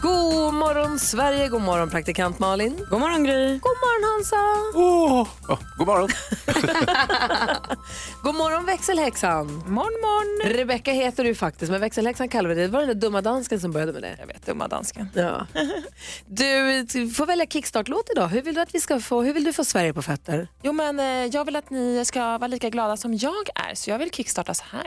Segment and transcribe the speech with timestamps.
[0.00, 2.86] God morgon Sverige, god morgon praktikant Malin.
[2.90, 3.58] God morgon Gry.
[3.58, 4.36] God morgon Hansa.
[4.74, 6.08] Oh, oh, god morgon.
[8.22, 9.46] God morgon växelhäxan.
[9.46, 10.52] Morgon, morgon.
[10.56, 12.64] Rebecka heter du faktiskt, men växelhäxan kallar vi dig.
[12.64, 14.16] Det var den där dumma dansken som började med det.
[14.20, 15.08] Jag vet, dumma dansken.
[15.14, 15.46] Ja.
[16.26, 18.28] Du du får välja kickstart-låt idag.
[18.28, 20.48] Hur vill du att vi ska få, hur vill du få Sverige på fötter?
[20.62, 23.90] Jo, men eh, jag vill att ni ska vara lika glada som jag är, så
[23.90, 24.86] jag vill kickstarta så här.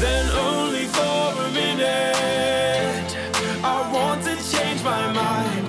[0.00, 3.16] Then only for a minute.
[3.62, 5.63] I want to change my mind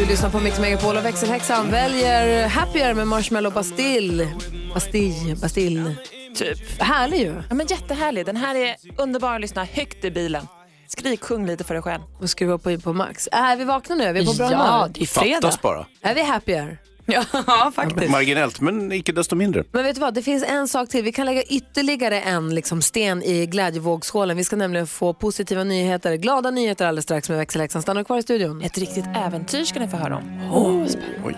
[0.00, 4.28] Du lyssnar på Mix Megapol och växelhäxan väljer Happier med Marshmallow Bastille.
[4.74, 5.94] Bastille, Bastille.
[6.34, 6.80] Typ.
[6.82, 7.42] Härlig ju.
[7.48, 8.26] Ja, men jättehärlig.
[8.26, 10.46] Den här är underbar att lyssna högt i bilen.
[10.86, 12.02] Skrik, sjung lite för dig själv.
[12.20, 13.28] Och skruva på, på max.
[13.32, 14.04] Är vi vakna nu?
[14.04, 14.90] Är vi på bra Ja, humör?
[14.94, 15.40] det är fredag.
[15.40, 15.86] Fattas bara.
[16.02, 16.78] Är vi happier?
[17.46, 18.10] Ja, faktiskt.
[18.10, 19.64] Marginellt, men icke desto mindre.
[19.72, 21.04] Men vet du vad, det finns en sak till.
[21.04, 24.36] Vi kan lägga ytterligare en liksom, sten i glädjevågskålen.
[24.36, 27.82] Vi ska nämligen få positiva nyheter, glada nyheter alldeles strax med växelhäxan.
[27.82, 28.62] Stanna kvar i studion.
[28.62, 30.50] Ett riktigt äventyr ska ni få höra om.
[30.52, 30.86] Oh,
[31.24, 31.36] Oj.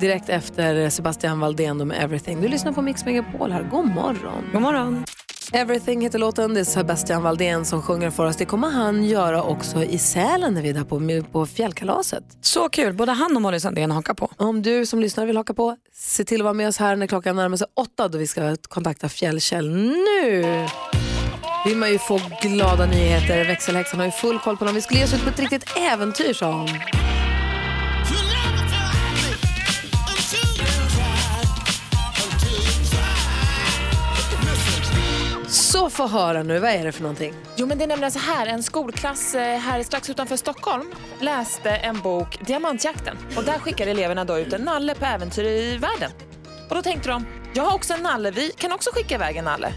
[0.00, 2.40] Direkt efter Sebastian Valdén med Everything.
[2.40, 3.62] Du lyssnar på Mix Megapol här.
[3.62, 4.44] God morgon.
[4.52, 5.04] God morgon.
[5.52, 6.54] Everything heter låten.
[6.54, 8.36] Det är Sebastian Valdén som sjunger för oss.
[8.36, 12.24] Det kommer han göra också i Sälen när vi är där på, på fjällkalaset.
[12.40, 14.30] Så kul, både han och Molly Sandén hakar på.
[14.36, 17.06] Om du som lyssnar vill haka på, se till att vara med oss här när
[17.06, 20.66] klockan närmar sig åtta då vi ska kontakta Fjällkäll nu.
[21.66, 23.44] vill man ju få glada nyheter.
[23.44, 24.74] Växelhäxan har ju full koll på dem.
[24.74, 26.68] Vi skulle ge oss ut på ett riktigt äventyr sa hon.
[35.74, 37.34] Så få höra nu, vad är det för någonting?
[37.56, 38.46] Jo, men det är nämligen så här.
[38.46, 43.16] En skolklass eh, här strax utanför Stockholm läste en bok, Diamantjakten.
[43.36, 46.10] Och där skickar eleverna då ut en nalle på äventyr i världen.
[46.68, 49.44] Och då tänkte de, jag har också en nalle, vi kan också skicka iväg en
[49.44, 49.72] nalle.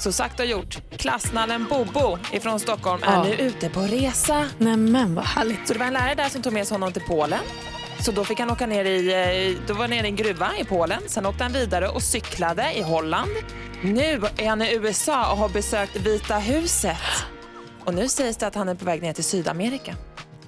[0.00, 3.24] Så sagt och gjort, klassnallen Bobo ifrån Stockholm är Ja.
[3.24, 4.48] nu ute på resa.
[4.58, 5.68] Nej men vad härligt.
[5.68, 7.40] Så det var en lärare där som tog med sig honom till Polen.
[8.04, 9.12] Så då fick han åka ner i,
[9.56, 11.02] eh, då var han nere i en gruva i Polen.
[11.06, 13.30] Sen åkte han vidare och cyklade i Holland.
[13.82, 16.96] Nu är han i USA och har besökt Vita huset.
[17.84, 19.96] Och nu sägs det att han är på väg ner till Sydamerika.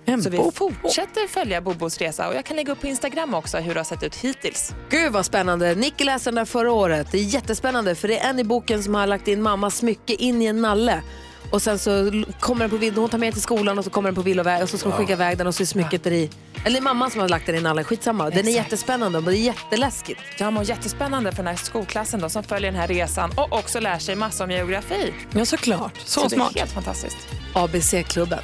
[0.04, 0.50] En Så vi Bobo.
[0.50, 3.84] fortsätter följa Bobos resa och jag kan lägga upp på Instagram också hur det har
[3.84, 4.74] sett ut hittills.
[4.90, 5.74] Gud vad spännande.
[5.74, 7.08] Nicky läste den där förra året.
[7.12, 10.14] Det är jättespännande för det är en i boken som har lagt in mammas smycke
[10.14, 11.02] in i en nalle.
[11.50, 14.08] Och sen så kommer den på vill, hon tar med till skolan och så kommer
[14.08, 16.10] den på villoväg och så ska hon skicka iväg den och så är smycket där
[16.10, 16.30] i.
[16.64, 18.24] Eller är mamman som har lagt den i nallen, skitsamma.
[18.24, 18.56] Den är Exakt.
[18.56, 20.20] jättespännande och det är jätteläskigt.
[20.38, 23.80] Jag mår jättespännande för den här skolklassen då, som följer den här resan och också
[23.80, 25.14] lär sig massor om geografi.
[25.32, 26.50] Ja såklart, så, Så, smart.
[26.54, 27.16] det är helt fantastiskt.
[27.54, 28.40] ABC-klubben.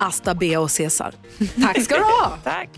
[0.00, 1.14] Asta, Bea och Cesar.
[1.62, 2.38] Tack ska du ha!
[2.44, 2.68] Tack.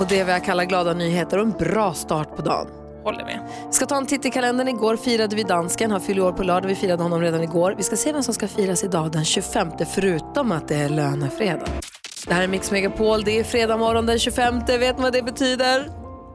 [0.00, 2.66] Och det är vad jag kallar glada nyheter och en bra start på dagen.
[3.04, 3.48] Håller med.
[3.74, 4.68] Ska ta en titt i kalendern.
[4.68, 5.90] Igår firade vi dansken.
[5.90, 6.68] Han fyller år på lördag.
[6.68, 7.74] Vi firade honom redan igår.
[7.76, 11.68] Vi ska se vem som ska firas idag den 25 förutom att det är lönefredag.
[12.26, 13.24] Det här är Mix Megapol.
[13.24, 14.58] Det är fredag morgon den 25.
[14.66, 15.90] Vet ni vad det betyder?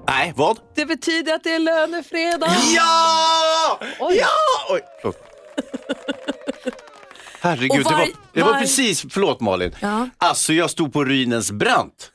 [0.07, 0.57] Nej, vad?
[0.75, 2.49] Det betyder att det är lönefredag.
[2.75, 3.79] Ja!
[3.99, 4.17] Oj.
[4.17, 4.73] Ja!
[4.73, 4.81] Oj.
[5.01, 5.17] förlåt.
[7.41, 9.75] Herregud, var- det, var, det var var- precis, förlåt Malin.
[9.79, 10.09] Ja.
[10.17, 12.11] Alltså jag stod på ruinens brant.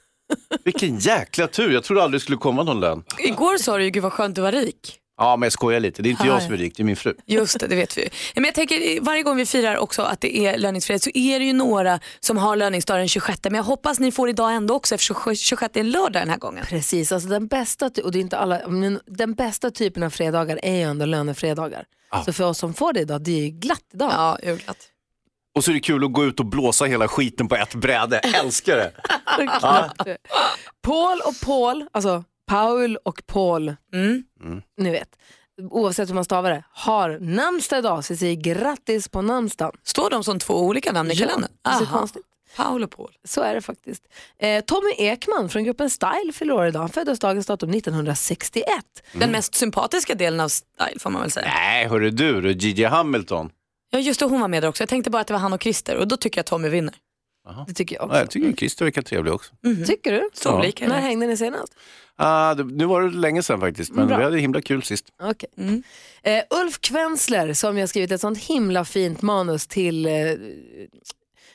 [0.64, 3.04] Vilken jäkla tur, jag trodde aldrig det skulle komma någon lön.
[3.18, 5.00] Igår sa du ju gud vad skönt du var rik.
[5.16, 6.02] Ja, men jag skojar lite.
[6.02, 6.30] Det är inte Här.
[6.30, 7.14] jag som är rik, det är min fru.
[7.26, 8.08] Just det, det vet vi ju.
[8.34, 11.44] Men jag tänker varje gång vi firar också att det är löningsfredag så är det
[11.44, 13.40] ju några som har löningsdag den 26.
[13.44, 16.64] Men jag hoppas ni får idag ändå också eftersom 26 är lördag den här gången.
[16.68, 20.60] Precis, alltså den bästa, och det är inte alla, men den bästa typen av fredagar
[20.62, 21.84] är ju ändå lönefredagar.
[22.24, 24.10] Så för oss som får det idag, det är ju glatt idag.
[24.12, 24.78] Ja, urglatt.
[25.54, 28.18] Och så är det kul att gå ut och blåsa hela skiten på ett bräde.
[28.42, 28.92] Älskar det.
[30.82, 34.22] Paul och Paul, alltså Paul och Paul, Mm.
[34.78, 35.08] ni vet,
[35.70, 38.04] oavsett hur man stavar det, har namnsdag idag.
[38.04, 39.72] Så vi säger grattis på namnsdagen.
[39.84, 41.50] Står de som två olika namn i Ja, kalendern?
[41.68, 41.98] är så Aha.
[41.98, 42.22] konstigt.
[42.56, 43.10] Paul och Paul.
[43.24, 44.02] Så är det faktiskt.
[44.38, 46.80] Eh, Tommy Ekman från gruppen Style fyller år idag.
[46.80, 48.64] Han föddes dagens datum 1961.
[49.12, 51.46] Den mest sympatiska delen av Style får man väl säga.
[51.48, 53.50] Nej, hörru du, du Gigi Hamilton.
[53.94, 54.82] Ja just det, hon var med där också.
[54.82, 56.68] Jag tänkte bara att det var han och Christer och då tycker jag att Tommy
[56.68, 56.94] vinner.
[57.66, 58.18] Det tycker jag Ja, också.
[58.18, 59.54] jag tycker Christer verkar trevlig också.
[59.86, 60.30] Tycker du?
[60.32, 61.74] Så olika är När hängde ni senast?
[62.16, 64.16] Ah, det, nu var det länge sedan faktiskt, men Bra.
[64.18, 65.06] vi hade himla kul sist.
[65.22, 65.48] Okej.
[66.22, 70.12] Eh, Ulf Kvensler som jag skrivit ett sånt himla fint manus till eh,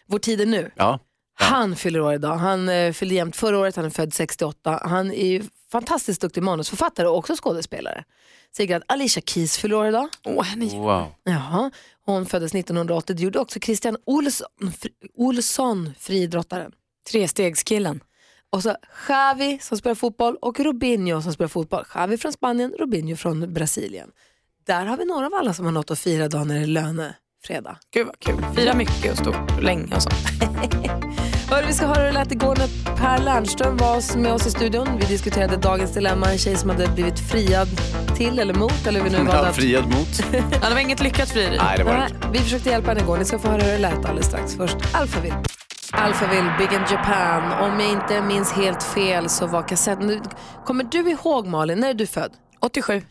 [0.08, 0.72] Vår tid är nu.
[0.76, 1.00] Ja.
[1.34, 2.36] Han fyller år idag.
[2.36, 4.80] Han eh, fyllde jämnt förra året, han är född 68.
[4.84, 8.04] Han är ju fantastiskt duktig manusförfattare och också skådespelare.
[8.56, 10.08] Säger att Alicia Keys fyller år idag.
[10.26, 11.08] Åh, henne är Wow.
[11.24, 11.72] Jaha.
[12.06, 13.16] Hon föddes 1980.
[13.16, 14.48] Det gjorde också Christian Olsson,
[14.80, 16.72] fri, Olsson friidrottaren.
[17.12, 18.00] trestegskillen.
[18.52, 18.76] Och så
[19.06, 21.84] Xavi som spelar fotboll och Robinho som spelar fotboll.
[21.86, 24.10] Xavi från Spanien, Robinho från Brasilien.
[24.68, 26.68] Där har vi några av alla som har något att fira idag när det är
[26.68, 27.78] lönefredag.
[27.94, 28.46] Gud vad kul.
[28.56, 30.10] Fira mycket och stort och länge och så.
[31.50, 34.52] Hörru, vi ska höra hur det lät igår när Per Lernström var med oss i
[34.52, 34.88] studion.
[35.00, 37.68] Vi diskuterade dagens dilemma, en tjej som hade blivit friad
[38.18, 38.88] till eller mot.
[38.88, 39.56] Eller vi nu valde att...
[39.56, 40.22] friad mot.
[40.62, 41.58] Ja, det var inget lyckat frieri.
[41.58, 42.28] Nej, det var det inte.
[42.34, 43.18] vi försökte hjälpa henne igår.
[43.18, 44.56] Ni ska få höra hur det lät alldeles strax.
[44.56, 45.36] Först Alphaville.
[45.92, 47.52] Alphaville, Big in Japan.
[47.72, 50.08] Om jag inte minns helt fel så var kassetten...
[50.08, 50.22] Nu-
[50.66, 52.32] Kommer du ihåg Malin, när är du född?
[52.62, 53.02] 87.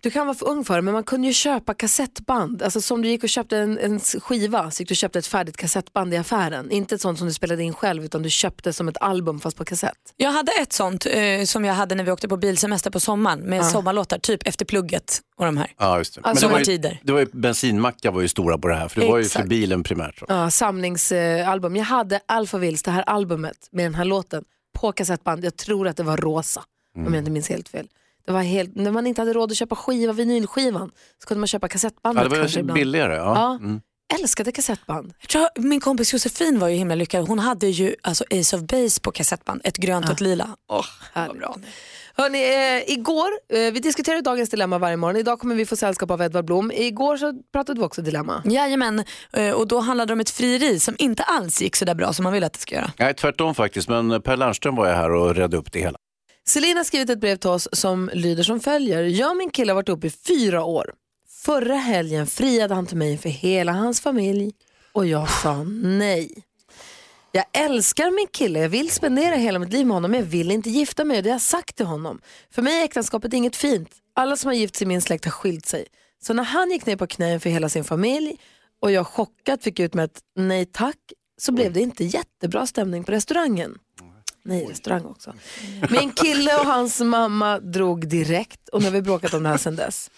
[0.00, 2.62] Du kan vara för ung för det, men man kunde ju köpa kassettband.
[2.62, 5.26] Alltså som du gick och köpte en, en skiva, så gick du och köpte ett
[5.26, 6.70] färdigt kassettband i affären.
[6.70, 9.56] Inte ett sånt som du spelade in själv, utan du köpte som ett album fast
[9.56, 9.92] på kassett.
[10.16, 13.40] Jag hade ett sånt eh, som jag hade när vi åkte på bilsemester på sommaren
[13.40, 15.72] med sommarlåtar, typ efter plugget och de här.
[15.78, 16.20] Ja, just det.
[16.24, 19.00] Alltså, det var ju, det var ju, bensinmackar var ju stora på det här, för
[19.00, 20.18] det var ju för bilen primärt.
[20.18, 20.26] Så.
[20.28, 21.76] Ja, samlingsalbum.
[21.76, 24.44] Jag hade Alphavilles, det här albumet med den här låten,
[24.78, 25.44] på kassettband.
[25.44, 26.62] Jag tror att det var rosa,
[26.96, 27.88] om jag inte minns helt fel.
[28.26, 30.90] Det var helt, när man inte hade råd att köpa skiva, vinylskivan,
[31.22, 32.78] så kunde man köpa kassettbandet Ja, det var kanske ju ibland.
[32.78, 33.14] billigare.
[33.14, 33.34] Ja.
[33.34, 33.54] Ja.
[33.64, 33.80] Mm.
[34.20, 35.14] Älskade kassettband.
[35.20, 37.28] Jag tror min kompis Josefin var ju himla lyckad.
[37.28, 40.48] Hon hade ju alltså Ace of Base på kassettband, ett grönt och ett lila.
[40.72, 40.84] Åh,
[41.14, 41.56] vad bra.
[42.16, 45.16] Hörrni, eh, igår, eh, vi diskuterar ju dagens dilemma varje morgon.
[45.16, 46.72] Idag kommer vi få sällskap av Edvard Blom.
[46.74, 48.42] Igår så pratade vi också dilemma.
[48.44, 51.94] Jajamän, eh, och då handlade det om ett frieri som inte alls gick så där
[51.94, 52.90] bra som man ville att det ska göra.
[52.98, 55.98] Nej, tvärtom faktiskt, men Per Lernström var jag här och redde upp det hela.
[56.46, 59.02] Selina har skrivit ett brev till oss som lyder som följer.
[59.02, 60.94] Jag och min kille har varit ihop i fyra år.
[61.28, 64.52] Förra helgen friade han till mig för hela hans familj
[64.92, 66.44] och jag sa nej.
[67.32, 70.50] Jag älskar min kille, jag vill spendera hela mitt liv med honom men jag vill
[70.50, 72.20] inte gifta mig och det har jag sagt till honom.
[72.50, 73.90] För mig är äktenskapet inget fint.
[74.14, 75.86] Alla som har gift sig i min släkt har skilt sig.
[76.22, 78.36] Så när han gick ner på knä för hela sin familj
[78.80, 83.04] och jag chockat fick ut med ett nej tack så blev det inte jättebra stämning
[83.04, 83.78] på restaurangen.
[84.44, 85.34] Nej, restaurang också.
[85.90, 89.56] Min kille och hans mamma drog direkt och nu har vi bråkat om det här
[89.56, 90.10] sedan dess.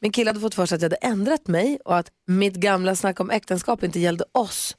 [0.00, 2.96] Min kille hade fått för sig att jag hade ändrat mig och att mitt gamla
[2.96, 4.76] snack om äktenskap inte gällde oss.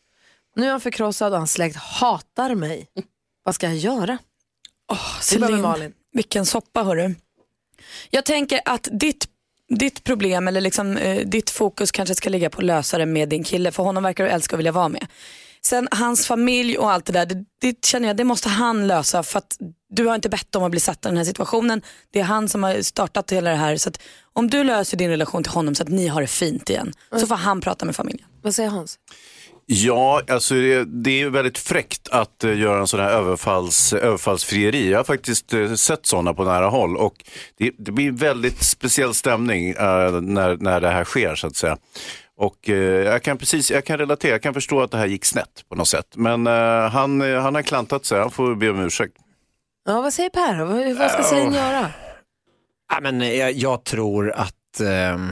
[0.56, 2.88] Nu är han förkrossad och hans släkt hatar mig.
[3.44, 4.18] Vad ska jag göra?
[5.40, 5.94] Var med Malin.
[6.14, 7.16] vilken soppa hörru.
[8.10, 9.28] Jag tänker att ditt,
[9.70, 13.30] ditt problem eller liksom, eh, ditt fokus kanske ska ligga på att lösa det med
[13.30, 15.08] din kille för honom verkar du älska och vilja vara med.
[15.66, 19.24] Sen hans familj och allt det där, det, det känner jag det måste han lösa
[19.24, 19.58] för att
[19.90, 21.82] du har inte bett om att bli satt i den här situationen.
[22.14, 23.78] Det är han som har startat hela det här.
[23.78, 24.02] Så att
[24.34, 27.28] om du löser din relation till honom så att ni har det fint igen så
[27.28, 28.28] får han prata med familjen.
[28.42, 29.00] Vad säger Hans?
[29.68, 34.92] Ja, alltså det, det är väldigt fräckt att eh, göra en sån här överfalls, överfallsfrieri.
[34.92, 37.14] Jag har faktiskt eh, sett sådana på nära håll och
[37.58, 41.56] det, det blir en väldigt speciell stämning eh, när, när det här sker så att
[41.56, 41.78] säga.
[42.38, 45.26] Och eh, jag kan precis, jag kan relatera, jag kan förstå att det här gick
[45.26, 46.08] snett på något sätt.
[46.16, 49.18] Men eh, han, eh, han har klantat sig, han får be om ursäkt.
[49.86, 50.64] Ja, vad säger Per?
[50.64, 51.90] Vad, vad ska Celine göra?
[52.94, 55.32] Ja, men eh, jag, jag tror att ehm,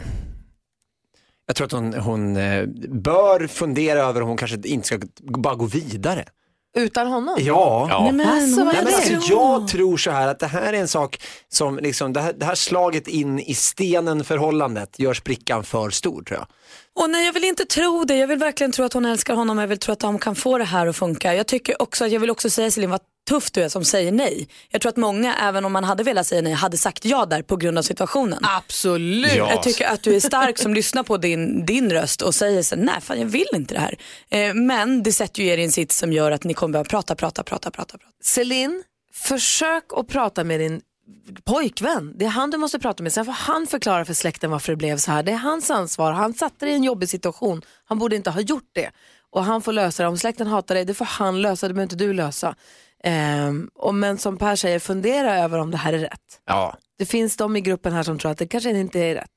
[1.46, 5.56] jag tror att hon, hon eh, bör fundera över om hon kanske inte ska bara
[5.56, 6.26] gå vidare.
[6.76, 7.36] Utan honom?
[7.40, 7.88] Ja.
[7.90, 8.04] Ja.
[8.04, 9.16] Nej, men, Alltså, vad är Nej, men det?
[9.16, 12.34] alltså, jag tror så här att det här är en sak som, liksom, det, här,
[12.34, 16.48] det här slaget in i stenen förhållandet gör sprickan för stor tror jag.
[16.96, 18.16] Åh nej, jag vill inte tro det.
[18.16, 19.58] Jag vill verkligen tro att hon älskar honom.
[19.58, 21.36] Jag vill tro att de kan få det här att funka.
[21.36, 24.48] Jag tycker också, jag vill också säga Celine, var tuff du är som säger nej.
[24.70, 27.42] Jag tror att många, även om man hade velat säga nej, hade sagt ja där
[27.42, 28.40] på grund av situationen.
[28.58, 29.36] Absolut.
[29.36, 29.50] Ja.
[29.50, 32.76] Jag tycker att du är stark som lyssnar på din, din röst och säger så
[32.76, 33.98] nej fan jag vill inte det här.
[34.30, 36.84] Eh, men det sätter ju er i en sits som gör att ni kommer börja
[36.84, 37.98] prata, prata, prata, prata.
[37.98, 38.14] prata.
[38.24, 38.84] Celine,
[39.14, 40.82] försök att prata med din
[41.44, 42.14] pojkvän.
[42.18, 43.14] Det är han du måste prata med.
[43.14, 45.24] Sen får han förklara för släkten varför det blev så här.
[45.24, 46.12] Det är hans ansvar.
[46.12, 47.62] Han satte dig i en jobbig situation.
[47.86, 48.92] Han borde inte ha gjort det.
[49.32, 50.10] Och han får lösa det.
[50.10, 51.68] Om släkten hatar dig, det får han lösa.
[51.68, 52.56] Det behöver inte du lösa.
[53.04, 56.42] Ehm, och men som Per säger, fundera över om det här är rätt.
[56.46, 59.30] Ja, Det finns de i gruppen här som tror att det kanske inte är rätt.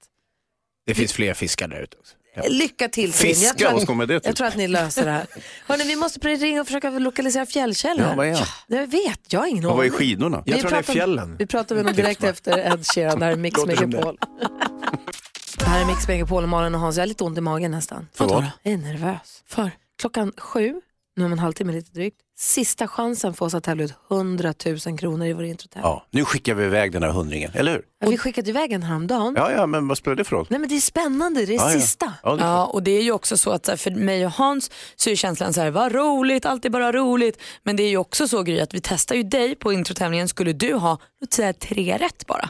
[0.87, 2.17] det finns fler fiskar där ute också.
[2.49, 3.13] Lycka till.
[3.13, 4.29] Fiska, Jag tror vad att- ska man med det till?
[4.29, 5.27] Jag tror att ni löser det här.
[5.67, 8.07] Hörrni, vi måste ringa och försöka lokalisera fjällkällor.
[8.07, 8.49] Ja, vad är?
[8.67, 9.99] Jag vet, jag har ingen Och vad är aning.
[9.99, 10.43] skidorna?
[10.47, 11.37] Jag Vi tror det är pratar- fjällen.
[11.39, 13.19] Vi pratar med honom direkt efter Ed Sheeran.
[13.19, 13.67] Det här är Mix.
[13.67, 14.19] Megapol.
[15.59, 16.97] Det här är Mix Megapol och Malin och Hans.
[16.97, 18.09] Jag har lite ont i magen nästan.
[18.15, 18.47] För vad?
[18.63, 19.43] Jag är nervös.
[19.47, 20.81] För klockan sju,
[21.17, 24.55] nu om en halvtimme lite drygt, sista chansen för oss att tävla ut 100
[24.87, 25.91] 000 kronor i vår introtävling.
[25.91, 27.83] Ja, nu skickar vi iväg den här hundringen, eller hur?
[28.01, 28.09] Ja.
[28.09, 29.35] Vi skickade iväg en häromdagen.
[29.37, 30.47] Ja, ja, men vad spelar det för roll?
[30.51, 31.81] Nej men det är spännande, det är Ja, ja.
[31.81, 32.13] sista.
[32.23, 34.71] Ja, det är Ja, och det är ju också så att för mig och Hans
[34.97, 37.43] så är känslan så här, vad roligt, allt är bara roligt.
[37.63, 40.29] Men det är ju också så Gry att vi testar ju dig på introtävlingen.
[40.29, 42.49] Skulle du ha, låt säga tre rätt bara,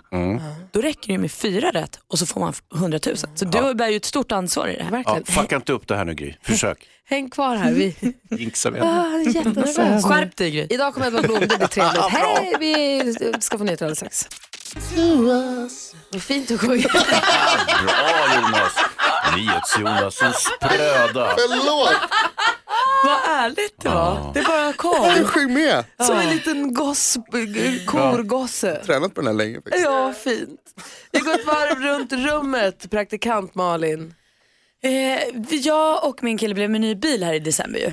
[0.73, 3.17] då räcker det ju med fyra rätt och så får man 100 000.
[3.17, 4.91] Så du bär ju ett stort ansvar i det här.
[4.91, 5.25] Ja, Verkligen.
[5.43, 6.35] fucka inte upp det här nu Gry.
[6.43, 6.89] Försök.
[7.09, 7.73] Häng kvar här.
[7.73, 7.97] Vi...
[8.31, 8.81] Jinxa vi.
[8.81, 9.07] Ah,
[9.83, 10.05] jag jättenervös.
[10.05, 10.67] Skärp dig Gry.
[10.71, 12.03] Idag kommer Edvard Blom, det blir trevligt.
[12.05, 14.29] Hej, vi ska få nyheter alldeles strax.
[16.13, 16.89] Vad fint du sjunger.
[17.85, 18.73] Bra Jonas!
[19.37, 21.35] NyhetsJonas, en spröda.
[21.39, 21.91] Förlåt,
[23.05, 24.31] Vad ärligt det var.
[24.35, 25.25] Det bara du kom.
[25.25, 25.85] sjöng med.
[26.01, 27.17] Som en liten goss,
[27.87, 28.83] korgosse.
[28.87, 29.85] Tränat på den här länge faktiskt.
[29.85, 30.61] Ja, fint.
[31.13, 34.15] Vi går ett varv runt rummet, praktikant Malin.
[34.83, 35.19] Eh,
[35.51, 37.93] jag och min kille blev med ny bil här i december ju.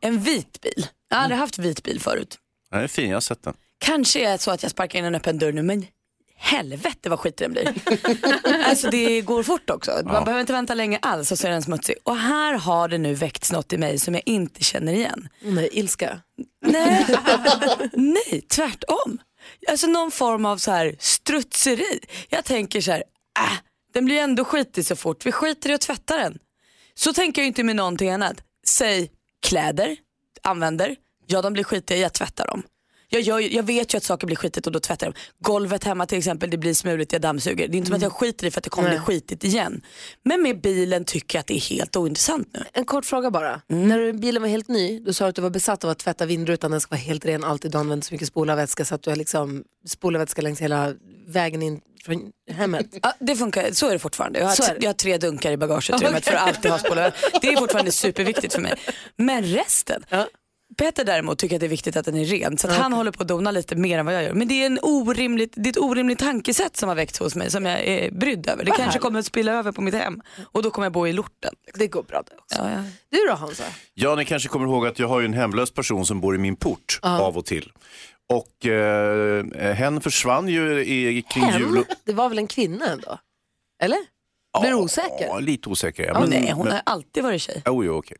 [0.00, 0.86] En vit bil.
[1.08, 2.38] Jag har aldrig haft vit bil förut.
[2.70, 3.54] Den är fin, jag har sett den.
[3.78, 5.86] Kanske är det så att jag sparkar in en öppen dörr nu men
[6.36, 7.74] helvete vad skit den blir.
[8.68, 10.00] alltså det går fort också.
[10.04, 11.96] Man behöver inte vänta länge alls och så är den smutsig.
[12.02, 15.28] Och här har det nu väckts något i mig som jag inte känner igen.
[15.42, 16.20] Nej, ilska.
[16.66, 17.06] Nej,
[17.92, 19.18] Nej tvärtom.
[19.68, 22.00] Alltså någon form av så här strutseri.
[22.28, 23.04] Jag tänker så här,
[23.38, 23.58] äh,
[23.94, 25.26] den blir ändå skitig så fort.
[25.26, 26.38] Vi skiter i att tvätta den.
[26.94, 28.36] Så tänker jag inte med någonting annat.
[28.66, 29.10] Säg
[29.42, 29.96] kläder,
[30.48, 30.96] använder.
[31.26, 32.62] Ja de blir skitiga, jag tvättar dem.
[33.10, 35.20] Jag, jag, jag vet ju att saker blir skitigt och då tvättar jag dem.
[35.42, 37.68] Golvet hemma till exempel, det blir smuligt, jag dammsuger.
[37.68, 39.82] Det är inte som att jag skiter i för att det kommer bli skitigt igen.
[40.24, 42.64] Men med bilen tycker jag att det är helt ointressant nu.
[42.72, 43.60] En kort fråga bara.
[43.68, 46.26] När du- bilen var helt ny, du sa att du var besatt av att tvätta
[46.26, 47.72] vindrutan, den ska vara helt ren alltid.
[47.72, 50.94] Du använder så mycket spolarvätska så att du har liksom spolarvätska längs hela
[51.26, 52.86] vägen in från hemmet.
[53.02, 54.38] Ja, det funkar, så är det fortfarande.
[54.38, 54.76] Jag har, det.
[54.80, 57.14] jag har tre dunkar i bagageutrymmet för att alltid ha spolar.
[57.40, 58.74] Det är fortfarande superviktigt för mig.
[59.16, 60.04] Men resten.
[60.76, 63.10] Peter däremot tycker att det är viktigt att den är ren så att han håller
[63.10, 64.32] på att dona lite mer än vad jag gör.
[64.32, 67.50] Men det är, en orimligt, det är ett orimligt tankesätt som har väckts hos mig
[67.50, 68.64] som jag är brydd över.
[68.64, 70.20] Det kanske kommer att spilla över på mitt hem
[70.52, 71.54] och då kommer jag bo i lorten.
[71.74, 72.58] Det går bra det också.
[72.58, 72.82] Ja, ja.
[73.10, 73.64] Du då Hansa?
[73.94, 76.38] Ja, ni kanske kommer ihåg att jag har ju en hemlös person som bor i
[76.38, 77.72] min port av och till.
[78.32, 81.52] Och eh, hen försvann ju i, kring jul.
[81.52, 81.78] Hen?
[81.78, 83.18] Och, Det var väl en kvinna ändå?
[83.82, 83.98] Eller?
[84.60, 85.26] Blir du osäker?
[85.26, 86.04] Ja, lite osäker.
[86.04, 87.62] Ja, Men, Nej, hon men, har alltid varit tjej.
[87.66, 88.16] Oh, jo, okej.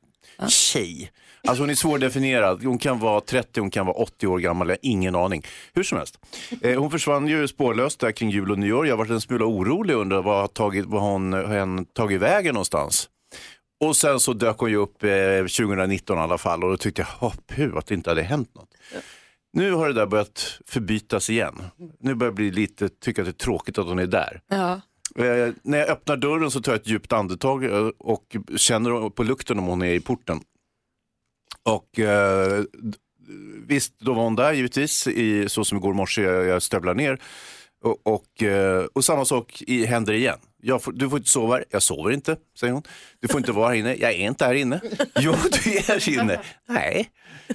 [0.49, 1.12] Tjej.
[1.49, 2.64] Alltså hon är svårdefinierad.
[2.64, 5.42] Hon kan vara 30, hon kan vara 80 år gammal, jag har ingen aning.
[5.75, 6.18] Hur som helst.
[6.62, 8.87] Eh, hon försvann ju spårlöst där kring jul och nyår.
[8.87, 12.54] Jag har varit en smula orolig och undrar vad, tagit, vad hon, hen tagit vägen
[12.54, 13.09] någonstans.
[13.85, 17.02] Och sen så dök hon ju upp eh, 2019 i alla fall och då tyckte
[17.02, 18.71] jag, hopp, hur, att det inte hade hänt något.
[19.52, 21.64] Nu har det där börjat förbytas igen.
[22.00, 24.40] Nu börjar jag bli lite, tycka att det är tråkigt att hon är där.
[24.49, 24.80] Ja.
[25.16, 29.22] Eh, när jag öppnar dörren så tar jag ett djupt andetag eh, och känner på
[29.22, 30.40] lukten om hon är i porten.
[31.62, 32.62] Och eh,
[33.66, 37.20] visst, då var hon där givetvis, i, så som igår morse, jag, jag stövlar ner.
[37.84, 40.38] Och, och, eh, och samma sak i, händer igen.
[40.62, 41.64] Jag får, du får inte sova här.
[41.70, 42.82] Jag sover inte, säger hon.
[43.20, 43.94] Du får inte vara här inne.
[43.94, 44.80] Jag är inte här inne.
[45.18, 45.34] Jo,
[45.64, 46.40] du är här inne.
[46.68, 47.10] Nej.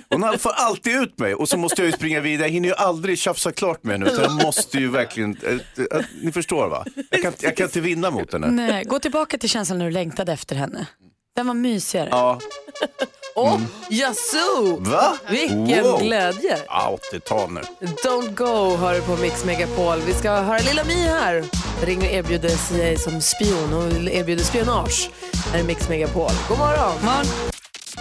[0.10, 2.48] Hon får alltid ut mig och så måste jag ju springa vidare.
[2.48, 6.06] Jag hinner ju aldrig tjafsa klart med henne utan jag måste ju verkligen, äh, äh,
[6.22, 6.86] ni förstår va?
[7.10, 8.48] Jag kan, jag kan inte vinna mot henne.
[8.48, 10.88] Nej, gå tillbaka till känslan när du längtade efter henne.
[11.36, 12.08] Den var mysigare.
[12.12, 12.40] Ja,
[13.36, 13.60] Åh,
[13.90, 14.78] jaså!
[14.80, 15.18] va?
[15.30, 16.00] Vilken Wow.
[16.02, 16.58] glädje!
[16.68, 17.62] Ja, 80-tal nu.
[17.82, 20.00] Don't go hör du på Mix Megapol.
[20.06, 21.44] Vi ska höra Lilla My här.
[21.82, 25.10] Ringer och erbjuder sig som spion och erbjuder spionage.
[25.52, 26.32] Här är Mix Megapol.
[26.50, 27.53] God morgon!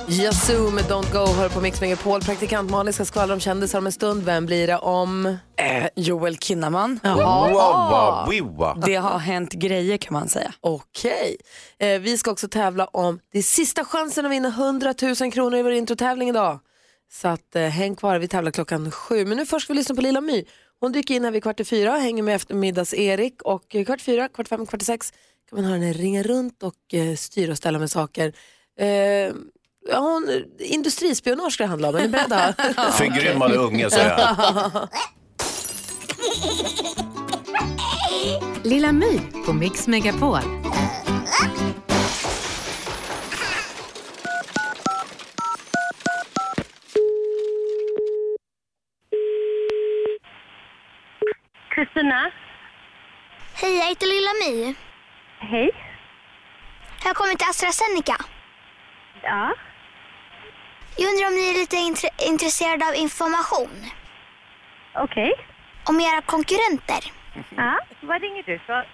[0.08, 2.20] Yazoo med Don't Go hör på Mix Megapol.
[2.20, 4.22] Praktikant Malin ska skvallra om kändisar om en stund.
[4.24, 5.26] Vem blir det om?
[5.56, 7.00] Eh, Joel Kinnaman.
[7.02, 8.74] Wow, wow, wiwa.
[8.86, 10.52] Det har hänt grejer kan man säga.
[10.60, 11.36] Okej.
[11.78, 15.58] Eh, vi ska också tävla om, det är sista chansen att vinna 100 000 kronor
[15.58, 16.60] i vår introtävling idag.
[17.12, 19.24] Så att, eh, häng kvar, vi tävlar klockan sju.
[19.24, 20.44] Men nu först ska vi lyssna på Lilla My.
[20.80, 24.28] Hon dyker in här vid kvart i fyra, hänger med eftermiddags-Erik och eh, kvart fyra,
[24.28, 25.12] kvart fem, kvart sex
[25.50, 28.32] kan man höra henne ringa runt och eh, styra och ställa med saker.
[28.78, 29.32] Eh,
[29.88, 32.54] ja, hon, industrispionage ska det handla om, är ni beredda?
[32.92, 34.88] Förgrymmade unge säger jag.
[38.64, 40.38] Lilla My på Mix Megapol.
[51.74, 52.30] Kristina?
[53.54, 54.74] Hej, jag heter Lilla My.
[55.38, 55.70] Hej.
[57.02, 58.16] Jag har kommit till AstraZeneca.
[59.22, 59.54] Ja.
[60.96, 63.70] Jag undrar om ni är lite intre- intresserade av information
[64.94, 65.32] Okej.
[65.84, 67.12] om era konkurrenter.
[67.56, 68.88] Ja, vad ringer du för?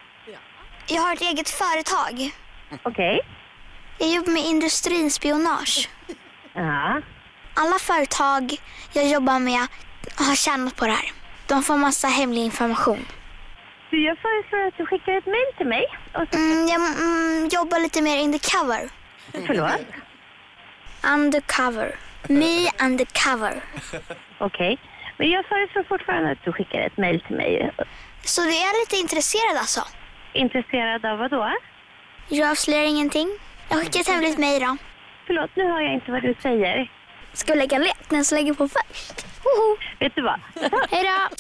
[0.87, 2.31] Jag har ett eget företag.
[2.83, 3.21] Okej.
[3.99, 5.89] Jag jobbar med industrispionage.
[6.53, 7.01] Ja.
[7.55, 8.57] Alla företag
[8.93, 9.67] jag jobbar med
[10.17, 11.13] har tjänat på det här.
[11.47, 13.07] De får massa hemlig information.
[13.91, 15.85] Du, jag föreslår att du skickar ett mejl till mig.
[16.15, 16.39] Och så...
[16.39, 18.91] Mm, jag mm, jobbar lite mer undercover.
[19.47, 19.71] Förlåt?
[21.05, 21.95] Undercover.
[22.29, 23.63] Me undercover.
[24.41, 24.79] Okej.
[25.19, 27.73] Men jag föreslår fortfarande att du skickar ett mejl till mig.
[28.25, 29.81] Så du är lite intresserad alltså?
[30.33, 31.53] Intresserad av vad då?
[32.29, 33.29] Jag avslöjar ingenting.
[33.69, 34.77] Jag skickar ett hemligt mejl då.
[35.27, 36.91] Förlåt, nu hör jag inte vad du säger.
[37.33, 37.97] Ska vi lägga en lek?
[38.09, 39.27] Den som lägger på först.
[40.01, 40.41] Vet du vad?
[40.91, 41.37] Hej då!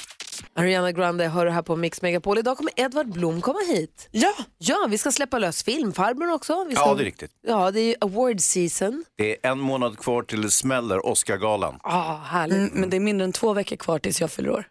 [0.59, 2.38] Ariana Grande hör du här på Mix Megapol.
[2.38, 4.09] Idag kommer Edvard Blom komma hit.
[4.11, 4.35] Ja.
[4.59, 6.65] Ja, vi ska släppa lös filmfarbrorn också.
[6.69, 6.85] Vi ska...
[6.85, 7.31] Ja, det är riktigt.
[7.47, 9.05] Ja, det är award season.
[9.17, 11.79] Det är en månad kvar till det smäller Oscargalan.
[11.83, 12.57] Ah, härligt.
[12.57, 14.65] Mm, men det är mindre än två veckor kvar tills jag fyller år.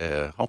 [0.00, 0.48] Eh, ja.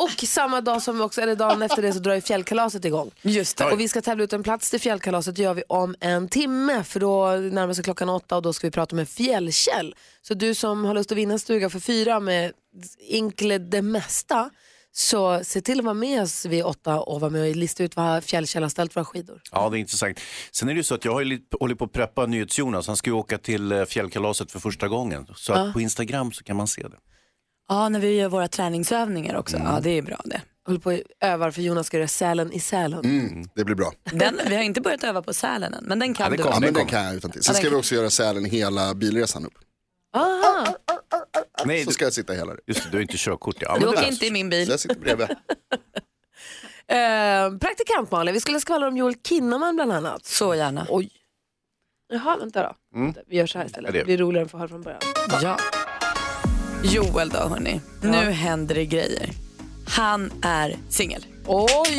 [0.00, 3.10] Och samma dag som vi också, eller dagen efter det så drar ju fjällkalaset igång.
[3.22, 3.64] Just det.
[3.64, 7.00] Och vi ska tävla ut en plats till fjällkalaset gör vi om en timme för
[7.00, 9.94] då närmar sig klockan åtta och då ska vi prata med fjällkäll.
[10.22, 12.52] Så du som har lust att vinna en stuga för fyra med
[13.08, 14.50] inkle det mesta
[14.92, 17.96] så se till att vara med oss vid åtta och vara med och lista ut
[17.96, 19.42] vad fjällkäll har ställt våra skidor.
[19.52, 20.20] ja, det är intressant.
[20.52, 21.12] Sen är det ju så att jag
[21.60, 22.86] hållit på att preppa NyhetsJonas.
[22.86, 25.26] Han ska ju åka till eh, fjällkalaset för första gången.
[25.36, 26.96] Så att på Instagram så kan man se det.
[27.70, 29.56] Ja, när vi gör våra träningsövningar också.
[29.56, 30.42] Ja, det är bra det.
[30.66, 33.04] Håller på och övar för Jonas ska göra Sälen i Sälen.
[33.04, 33.92] Mm, det blir bra.
[34.12, 36.42] Den, vi har inte börjat öva på sälen än, men den kan Ja, du.
[36.42, 36.54] kommer.
[36.56, 37.42] Ja, men den kan jag utan till.
[37.42, 39.52] Sen ska vi också göra Sälen hela bilresan upp.
[40.16, 40.66] Aha.
[41.64, 42.60] Nej, Så ska jag sitta hela det.
[42.66, 43.56] just det, du har inte körkort.
[43.60, 44.68] Ja, Du åker inte i min Så bil.
[44.68, 45.26] jag sitter bredvid.
[46.88, 50.26] Eh, praktikant Malin, vi skulle skvallra om Joel Kinnaman bland annat.
[50.26, 50.86] Så gärna.
[50.88, 51.10] Oj.
[52.12, 52.74] Jaha, vänta då.
[53.26, 53.92] Vi gör så här istället.
[53.92, 55.00] Det blir roligare att få höra från början.
[55.42, 55.56] Ja.
[56.82, 59.30] Joel då hörni, nu händer det grejer.
[59.88, 61.26] Han är singel.
[61.46, 61.98] Oj!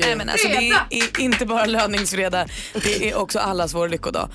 [0.00, 2.50] Nej, men alltså, det är inte bara löningsfredag,
[2.82, 4.28] det är också allas vår lyckodag.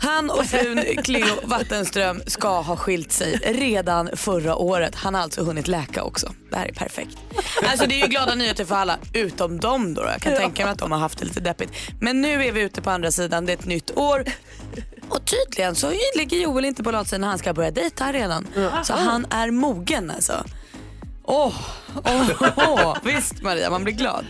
[0.00, 4.94] Han och frun Cleo Wattenström ska ha skilt sig redan förra året.
[4.94, 6.32] Han har alltså hunnit läka också.
[6.50, 7.16] Det här är perfekt.
[7.66, 10.02] Alltså det är ju glada nyheter för alla, utom dem då.
[10.02, 11.70] Jag kan tänka mig att de har haft det lite deppigt.
[12.00, 14.24] Men nu är vi ute på andra sidan, det är ett nytt år.
[15.08, 18.46] Och tydligen så ligger Joel inte på latsidan när han ska börja dejta redan.
[18.84, 20.44] Så han är mogen alltså.
[21.30, 21.54] Åh,
[22.04, 22.96] åh, åh.
[23.04, 24.24] visst Maria, man blir glad.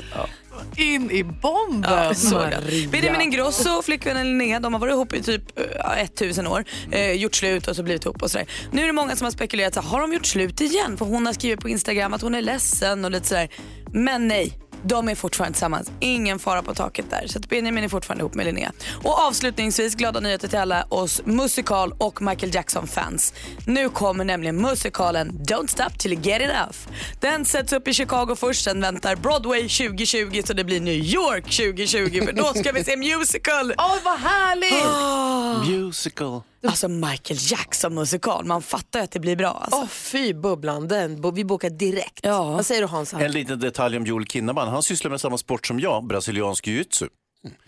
[0.77, 1.93] In i bomben!
[1.93, 2.47] Ja, så.
[2.91, 6.65] Benjamin Ingrosso och flickvännen Linnea de har varit ihop i typ uh, 1000 år.
[6.91, 8.47] Eh, gjort slut och så blivit ihop och sådär.
[8.73, 10.97] Nu är det många som har spekulerat, så har de gjort slut igen?
[10.97, 13.49] För hon har skrivit på Instagram att hon är ledsen och lite sådär.
[13.93, 14.68] Men nej.
[14.83, 15.91] De är fortfarande tillsammans.
[16.01, 17.27] Ingen fara på taket där.
[17.27, 18.73] Så att Benjamin är fortfarande ihop med Linnea.
[19.05, 23.35] Och avslutningsvis glada nyheter till alla oss musikal och Michael Jackson-fans.
[23.67, 26.77] Nu kommer nämligen musikalen Don't Stop Till Get Enough.
[27.21, 31.45] Den sätts upp i Chicago först, sen väntar Broadway 2020 så det blir New York
[31.45, 33.75] 2020 för då ska vi se musical.
[33.79, 35.69] Åh, vad härligt!
[35.71, 36.43] Musical.
[36.67, 39.51] Alltså Michael Jackson musikal, man fattar ju att det blir bra.
[39.51, 39.81] Alltså.
[39.81, 42.21] Åh fy bubblan, den, vi bokar direkt.
[42.23, 42.45] Ja.
[42.45, 43.21] Vad säger du Hansa?
[43.21, 44.69] En liten detalj om Joel Kinnaman.
[44.69, 47.09] Han sysslar med samma sport som jag, brasiliansk jiu-jitsu.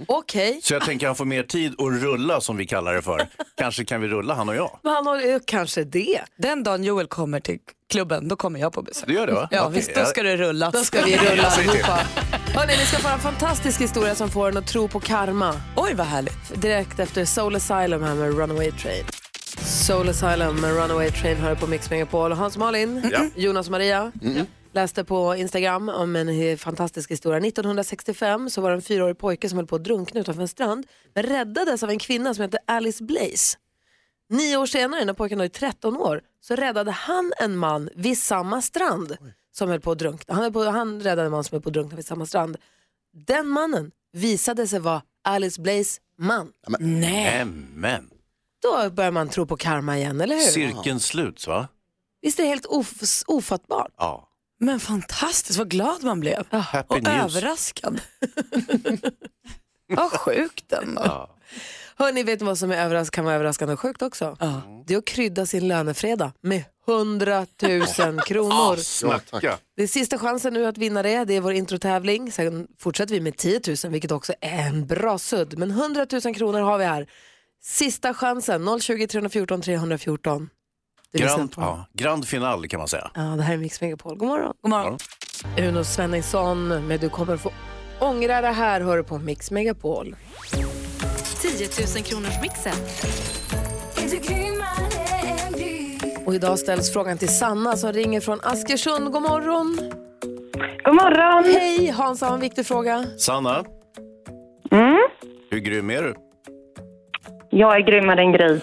[0.08, 3.28] Okej, Så jag tänker han får mer tid att rulla som vi kallar det för.
[3.56, 4.78] Kanske kan vi rulla han och jag.
[4.82, 6.20] men han har kanske det.
[6.36, 7.58] Den dagen Joel kommer till
[7.90, 9.08] klubben, då kommer jag på besök.
[9.08, 9.48] Du gör det va?
[9.50, 10.72] Ja Okej, visst, då ska det rullas.
[10.72, 12.00] Då ska vi rulla allihopa.
[12.54, 15.54] Hörrni, vi ska få en fantastisk historia som får en att tro på karma.
[15.76, 16.62] Oj vad härligt.
[16.62, 19.04] Direkt efter Soul Asylum här med Runaway Train.
[19.62, 22.32] Soul Asylum med Runaway Train hör på Mix Megapol.
[22.32, 24.12] Hans Malin, Jonas och Maria
[24.72, 27.38] läste på Instagram om en fantastisk historia.
[27.48, 30.86] 1965 så var det en fyraårig pojke som höll på att drunkna utanför en strand
[31.14, 33.58] men räddades av en kvinna som hette Alice Blaze.
[34.28, 38.62] Nio år senare, när pojken var 13 år, så räddade han en man vid samma
[38.62, 39.16] strand
[39.52, 40.34] som höll på att drunkna.
[40.34, 42.56] Han, på, han räddade en man som höll på att drunkna vid samma strand.
[43.26, 46.52] Den mannen visade sig vara Alice Blaze man.
[46.68, 47.44] Nej.
[47.44, 48.10] Nämen.
[48.62, 50.42] då börjar man tro på karma igen, eller hur?
[50.42, 51.68] Cirkeln sluts va?
[52.22, 53.92] Visst är det helt of- ofattbart?
[53.96, 54.26] Ja.
[54.60, 56.44] Men fantastiskt, vad glad man blev.
[56.50, 57.36] Happy och news.
[57.36, 58.00] överraskad.
[59.88, 61.02] vad sjukt ändå.
[61.04, 61.36] Ja.
[61.96, 64.36] Hörni, vet ni vad som är överras- kan vara överraskande och sjukt också?
[64.86, 67.86] Det är att krydda sin lönefredag med 100 000
[68.26, 68.76] kronor.
[68.76, 69.58] Snacka.
[69.76, 71.24] Det är sista chansen nu att vinna det.
[71.24, 72.32] Det är vår introtävling.
[72.32, 75.58] Sen fortsätter vi med 10 000, vilket också är en bra sudd.
[75.58, 77.06] Men 100 000 kronor har vi här.
[77.62, 80.50] Sista chansen, 020 314 314.
[81.12, 83.10] Grand, ja, grand final kan man säga.
[83.14, 84.16] Ja, det här är Mix Megapol.
[84.16, 84.54] God morgon.
[84.62, 84.98] God morgon.
[85.58, 87.52] Uno Svenningsson med Du kommer få
[88.00, 90.16] ångra det här, hör du på Mix Megapol.
[91.40, 92.72] 10 000 kronors mixen.
[96.26, 99.12] Och idag ställs frågan till Sanna som ringer från Askersund.
[99.12, 99.76] God morgon.
[100.84, 101.44] God morgon.
[101.44, 103.04] Hej, Hans har en viktig fråga.
[103.18, 103.64] Sanna,
[104.72, 104.96] Mm.
[105.50, 106.14] hur grym är du?
[107.50, 108.60] Jag är grymmare än Gry.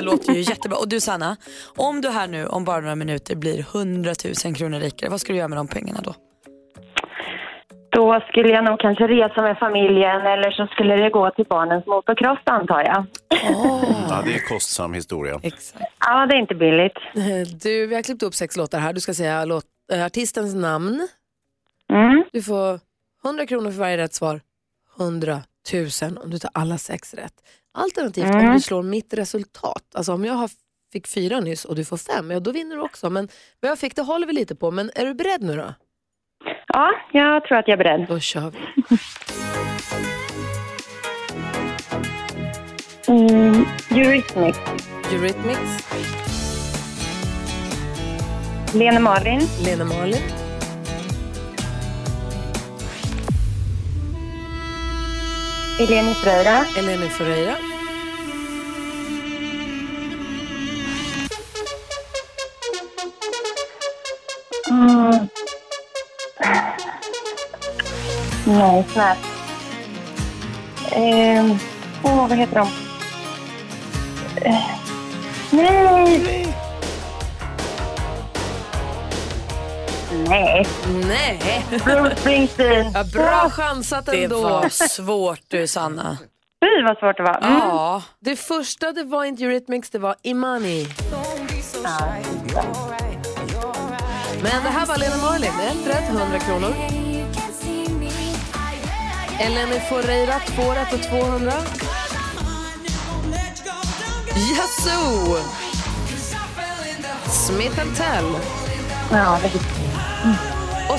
[0.00, 0.78] Det låter ju jättebra.
[0.78, 1.36] Och du Sanna,
[1.76, 4.12] om du här nu om bara några minuter blir 100
[4.44, 6.14] 000 kronor rikare, vad ska du göra med de pengarna då?
[7.90, 11.86] Då skulle jag nog kanske resa med familjen eller så skulle det gå till barnens
[11.86, 13.06] motocross antar jag.
[14.08, 15.40] Ja, det är en kostsam historia.
[16.00, 16.98] Ja, det är inte billigt.
[17.62, 18.92] Du, vi har klippt upp sex låtar här.
[18.92, 21.08] Du ska säga låt, äh, artistens namn.
[21.92, 22.24] Mm.
[22.32, 22.80] Du får
[23.24, 24.40] 100 kronor för varje rätt svar.
[24.98, 25.42] 100
[26.02, 27.34] 000 om du tar alla sex rätt.
[27.74, 28.52] Alternativt om Mm.
[28.54, 29.82] du slår mitt resultat.
[29.94, 30.50] Alltså om jag har,
[30.92, 33.10] fick fyra nyss och du får fem, ja då vinner du också.
[33.10, 33.28] Men
[33.60, 34.70] vad jag fick det håller vi lite på.
[34.70, 35.74] Men är du beredd nu då?
[36.66, 38.06] Ja, jag tror att jag är beredd.
[38.08, 38.58] Då kör vi.
[43.08, 43.64] Mm.
[43.90, 44.58] Eurythmics.
[45.12, 45.86] Eurythmics.
[48.74, 49.40] Lena Malin.
[49.64, 50.22] Lena Malin.
[55.80, 56.66] Eleni Freira.
[56.76, 57.56] Eleni Ferreira.
[64.70, 65.28] Mm.
[68.46, 69.18] Nej, snäpp.
[70.92, 71.58] Ehm,
[72.02, 72.68] Åh, vad heter de?
[74.48, 74.64] Eh,
[75.50, 76.46] nej!
[80.28, 80.66] Nej.
[81.08, 81.64] Nej.
[81.84, 82.92] Bruce Springsteen.
[82.94, 84.42] Ja, bra chansat Det ändå.
[84.42, 86.18] var svårt du Sanna.
[86.64, 87.38] Fy vad svårt det var.
[87.42, 87.58] Mm.
[87.58, 88.02] Ja.
[88.20, 90.86] Det första det var inte Eurythmics, det var Imani.
[94.42, 95.52] Men det här var Lena Marlin.
[95.60, 96.74] Ett rätt, 100 kronor.
[99.40, 101.52] Eleni Ferreira, två rätt och 200.
[104.34, 105.36] Yazoo!
[107.28, 108.24] Smith Tell.
[109.12, 109.79] Ja, det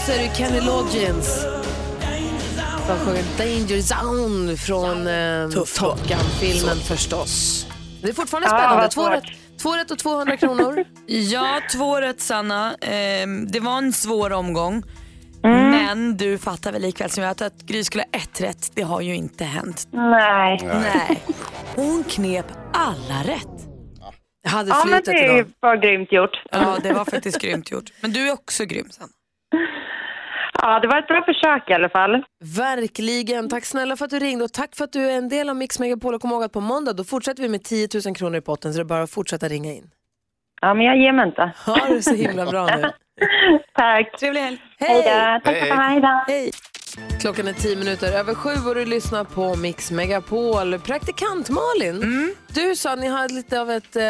[0.05, 1.45] så är det Kenny Loggins
[2.87, 7.65] som sjunger Danger Zone från eh, Top Gun-filmen förstås.
[8.01, 8.89] Det är fortfarande spännande.
[8.89, 9.23] Två rätt,
[9.61, 10.85] två rätt och 200 kronor.
[11.07, 12.75] Ja, två rätt Sanna.
[12.81, 14.83] Ehm, det var en svår omgång.
[15.43, 15.69] Mm.
[15.71, 18.71] Men du fattar väl likväl som jag att Gry skulle ha ett rätt.
[18.75, 19.87] Det har ju inte hänt.
[19.91, 20.59] Nej.
[20.63, 21.23] Nej.
[21.75, 23.47] Hon knep alla rätt.
[24.43, 25.45] Jag hade Ja, men det idag.
[25.59, 26.43] var grymt gjort.
[26.51, 27.91] Ja, det var faktiskt grymt gjort.
[28.01, 29.11] Men du är också grym Sanna.
[30.62, 32.24] Ja, det var ett bra försök i alla fall.
[32.58, 33.50] Verkligen.
[33.50, 35.56] Tack snälla för att du ringde och tack för att du är en del av
[35.56, 36.13] Mix Megapol.
[36.15, 38.74] Och kom ihåg att på måndag då fortsätter vi med 10 000 kronor i potten
[38.74, 39.89] så det är bara att fortsätta ringa in.
[40.62, 41.52] Ja, men jag ger mig inte.
[41.65, 42.82] Ha det så himla bra nu.
[43.76, 44.19] Tack.
[44.19, 44.62] Trevlig helg.
[44.80, 45.52] Hej då.
[45.52, 46.02] Tack för mig.
[46.02, 46.26] Hej.
[46.28, 46.52] Hej.
[47.21, 50.80] Klockan är 10 minuter över sju och du lyssnar på Mix Megapol.
[50.80, 52.34] Praktikant Malin, Mm.
[52.54, 54.04] du sa att ni har lite av ett, eh,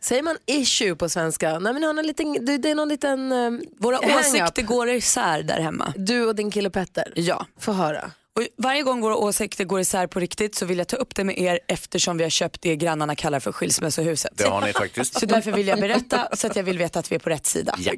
[0.00, 1.58] säger man issue på svenska?
[1.58, 5.42] Nej men har någon liten, det, det är någon liten eh, Våra åsikter går isär
[5.42, 5.92] där hemma.
[5.96, 7.12] Du och din kille Petter.
[7.16, 7.46] Ja.
[7.58, 8.10] Få höra.
[8.38, 11.24] Och varje gång våra åsikter går isär på riktigt så vill jag ta upp det
[11.24, 14.32] med er eftersom vi har köpt det grannarna kallar för skilsmässohuset.
[14.38, 15.20] Det har ni faktiskt.
[15.20, 17.46] Så därför vill jag berätta så att jag vill veta att vi är på rätt
[17.46, 17.74] sida.
[17.78, 17.92] Ja.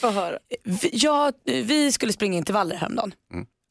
[0.00, 0.38] ja.
[0.62, 3.14] Vi, ja, vi skulle springa intervaller häromdagen.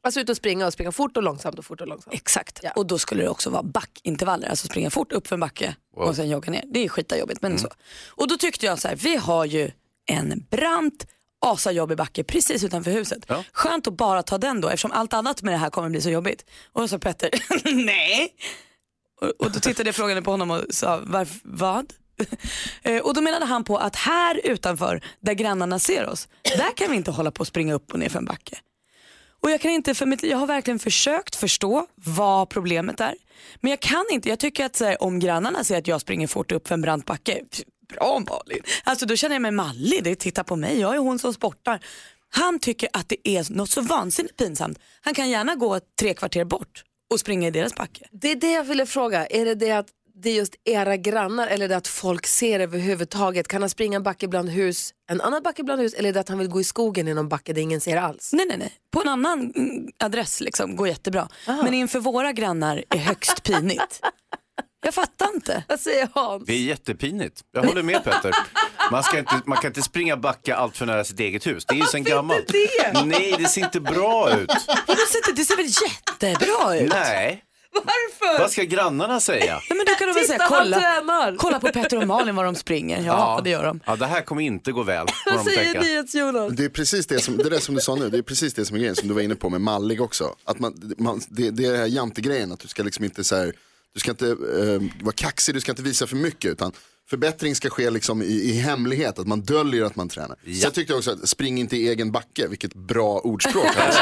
[0.04, 2.14] Alltså ut och springa och springa fort och långsamt och fort och långsamt.
[2.14, 2.60] Exakt.
[2.76, 6.08] Och då skulle det också vara backintervaller, alltså springa fort upp för en backe Wow.
[6.08, 6.64] och sen jogga ner.
[6.72, 7.58] Det är skitajobbigt men Mm.
[7.62, 7.68] så.
[8.08, 9.70] Och då tyckte jag så här, vi har ju
[10.06, 11.06] en brant
[11.46, 13.30] asajobbig backe precis utanför huset.
[13.52, 16.10] Skönt att bara ta den då eftersom allt annat med det här kommer bli så
[16.10, 16.44] jobbigt.
[16.72, 17.30] Och då sa Petter,
[17.74, 18.28] nej.
[19.20, 21.92] Och, och då tittade jag frågande på honom och sa, Varf, vad?
[22.82, 26.90] Eh, och då menade han på att här utanför, där grannarna ser oss, där kan
[26.90, 28.56] vi inte hålla på och springa upp och ner för en backe.
[29.44, 33.14] Och jag kan inte för mitt, jag har verkligen försökt förstå vad problemet är.
[33.60, 36.26] Men jag kan inte, jag tycker att så här, om grannarna ser att jag springer
[36.26, 37.40] fort upp för en brant backe,
[37.88, 38.62] bra Malin.
[38.84, 41.34] Alltså då känner jag mig mallig, det är titta på mig, jag är hon som
[41.34, 41.80] sportar.
[42.30, 44.78] Han tycker att det är något så vansinnigt pinsamt.
[45.00, 48.08] Han kan gärna gå tre kvarter bort och springa i deras backe.
[48.12, 49.26] Det är det jag ville fråga.
[49.26, 53.48] Är det det att det är just era grannar eller det att folk ser överhuvudtaget?
[53.48, 56.28] Kan han springa en backe bland hus, en annan backe bland hus eller det att
[56.28, 58.30] han vill gå i skogen i någon backe där ingen ser alls?
[58.32, 58.72] Nej, nej, nej.
[58.92, 61.28] På en annan mm, adress liksom, går jättebra.
[61.46, 64.00] Men inför våra grannar är högst pinigt.
[64.84, 65.64] Jag fattar inte.
[65.68, 66.44] Vad säger Hans?
[66.46, 67.40] Det är jättepinigt.
[67.52, 68.32] Jag håller med Petter.
[68.90, 71.64] Man, ska inte, man kan inte springa backa allt för nära sitt eget hus.
[71.66, 72.46] Det är ju sen gammalt.
[72.46, 73.04] det?
[73.04, 74.50] Nej, det ser inte bra ut.
[74.86, 76.92] Vadå, ser inte- det ser väl jättebra ut?
[76.92, 77.44] Nej.
[77.74, 78.38] Varför?
[78.38, 79.60] Vad ska grannarna säga?
[79.68, 82.54] Ja, men då kan de väl säga, kolla, kolla på Petter och Malin var de
[82.54, 83.02] springer.
[83.06, 83.80] Ja, det gör de.
[83.86, 85.06] Ja, det här kommer inte gå väl.
[85.26, 85.80] Vad säger.
[85.80, 86.52] NyhetsJonas?
[86.52, 88.64] Det är precis det som, det där som du sa nu, det är precis det
[88.64, 90.34] som är grejen som du var inne på med mallig också.
[90.44, 93.52] Att man, man, det, det är jantegrejen, att du ska liksom inte så här,
[93.94, 96.72] du ska inte eh, vara kaxig, du ska inte visa för mycket utan
[97.10, 100.36] förbättring ska ske liksom i, i hemlighet, att man döljer att man tränar.
[100.44, 103.66] Så jag tyckte också att spring inte i egen backe, vilket bra ordspråk.
[103.76, 104.00] Alltså.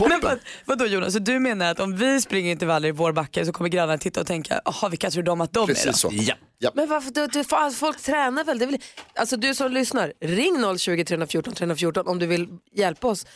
[0.00, 3.46] Men vad, vadå Jonas, så du menar att om vi springer intervaller i vår backe
[3.46, 5.74] så kommer grannarna titta och tänka, jaha vilka tror de att de är då?
[5.74, 6.10] Precis så.
[6.58, 6.70] Ja.
[6.74, 8.58] Men varför, du, du, för, folk tränar väl?
[8.58, 8.78] Det väl?
[9.14, 13.26] Alltså du som lyssnar, ring 020 314 314 om du vill hjälpa oss.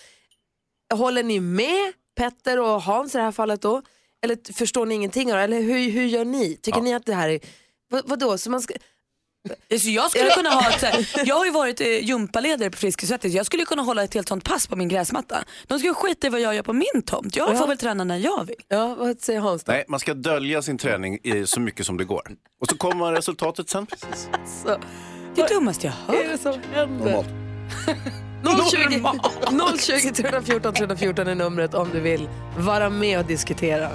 [0.94, 3.83] Håller ni med Petter och Hans i det här fallet då?
[4.22, 5.31] Eller förstår ni ingenting?
[5.31, 6.57] Eller hur, hur gör ni?
[6.57, 7.40] Tycker ni att det här är,
[7.90, 8.38] vad, vadå?
[8.38, 8.75] Så man ska,
[9.81, 12.77] Så jag skulle kunna ha ett, så här- jag har ju varit eh, gympaledare på
[12.77, 15.45] Friskis jag skulle kunna hålla ett helt sånt pass på min gräsmatta.
[15.67, 17.37] De skulle skita i vad jag gör på min tomt.
[17.37, 17.57] Jag Ja.
[17.59, 18.57] får väl träna när jag vill.
[18.69, 19.73] Ja, vad säger Hans då?
[19.73, 22.23] Nej, man ska dölja sin träning i så mycket som det går.
[22.61, 23.87] Och så kommer resultatet sen.
[23.87, 24.29] Precis.
[24.65, 24.77] Så,
[25.35, 26.33] Det är dummaste jag vad är hört.
[26.33, 27.25] det som händer?
[28.71, 32.29] 020, 020 314 314 är numret om du vill
[32.59, 33.89] vara med och diskutera.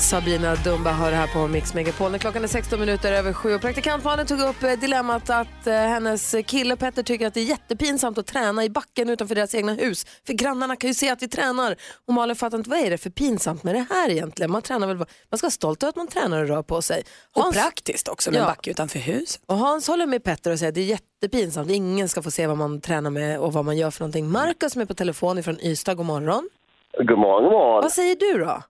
[0.00, 2.18] Sabina Dumba hör här på Mix Megapol.
[2.18, 6.76] Klockan är 16 minuter över sju praktikantmannen tog upp eh, dilemmat att eh, hennes kille
[6.76, 10.06] Petter tycker att det är jättepinsamt att träna i backen utanför deras egna hus.
[10.26, 11.76] För grannarna kan ju se att vi tränar.
[12.08, 14.50] Och Malin fattar inte vad är det för pinsamt med det här egentligen.
[14.50, 15.06] Man, tränar väl, man
[15.38, 17.02] ska vara stolt över att man tränar och rör på sig.
[17.36, 18.42] Och praktiskt också med Ja.
[18.42, 19.40] en backe utanför hus.
[19.46, 21.70] Och Hans håller med Petter och säger att det är jättepinsamt.
[21.70, 24.30] Ingen ska få se vad man tränar med och vad man gör för någonting.
[24.30, 26.48] Markus som är på telefon från Ystad, god morgon.
[26.98, 27.82] God morgon, god morgon.
[27.82, 28.62] Vad säger du då?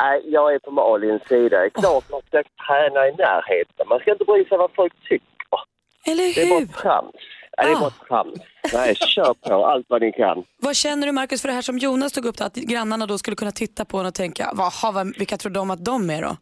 [0.00, 1.70] Nej, jag är på Malins sida.
[1.70, 3.88] Klart man ska träna i närheten.
[3.88, 5.28] Man ska inte bry sig vad folk tycker.
[6.06, 7.14] Eller Det är bara trams.
[7.58, 8.40] Nej, det är bara trams.
[8.72, 10.44] Nej, kör på allt vad ni kan.
[10.58, 13.18] Vad känner du Markus för det här som Jonas tog upp, då, att grannarna då
[13.18, 16.22] skulle kunna titta på en och tänka, Vaha, vad, vilka tror de att de är
[16.22, 16.36] då?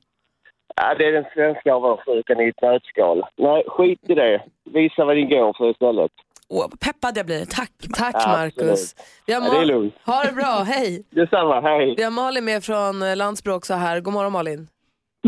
[0.76, 3.24] Ja, det är den svenska avundsjukan i ett nötskal.
[3.36, 4.42] Nej, skit i det.
[4.64, 6.12] Visa vad ni går för istället.
[6.54, 7.44] Åh, vad peppad jag blir.
[7.58, 7.72] Tack.
[8.02, 8.60] Tack Ja, Markus.
[8.60, 8.94] absolut.
[9.26, 9.94] Vi har Ja, det är lugnt.
[10.06, 11.04] Ha det bra, hej.
[11.10, 11.94] Detsamma, hej.
[11.96, 14.00] Vi har Malin med från eh, Landsbro också här.
[14.00, 14.68] God morgon Malin.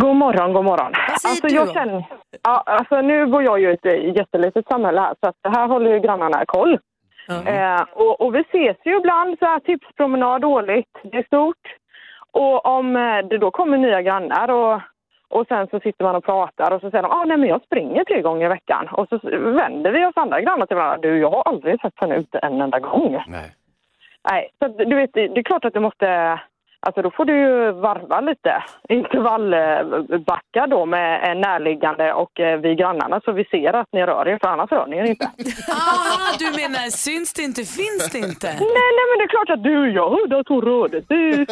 [0.00, 0.92] God morgon, god morgon.
[1.08, 2.04] Vad säger alltså, du jag känner,
[2.42, 5.90] ja, alltså, nu bor jag ju i ett jättelitet samhälle här, så att här håller
[5.90, 6.78] ju grannarna koll.
[7.28, 11.64] Eh, och, och vi ses ju ibland, så här, tipspromenad årligt, det är stort.
[12.30, 14.80] Och om eh, det då kommer nya grannar och,
[15.28, 17.62] och sen så sitter man och pratar och så säger de ah, nej men jag
[17.62, 18.88] springer tre gånger i veckan.
[18.88, 21.08] Och så vänder vi oss andra grannar till varandra.
[21.08, 23.24] Du, jag har aldrig sett henne ute en enda gång.
[23.28, 23.54] Nej.
[24.30, 26.40] Nej, så du vet, det är klart att du måste...
[26.86, 32.74] Alltså då får du ju varva lite intervallbacka då med en närliggande och eh, vi
[32.74, 35.30] grannarna så vi ser att ni rör er för annars rör ni er inte.
[35.68, 38.46] Ah, du menar syns det inte, finns det inte?
[38.46, 40.98] nej, nej men det är klart att du, jag hörde att hon rörde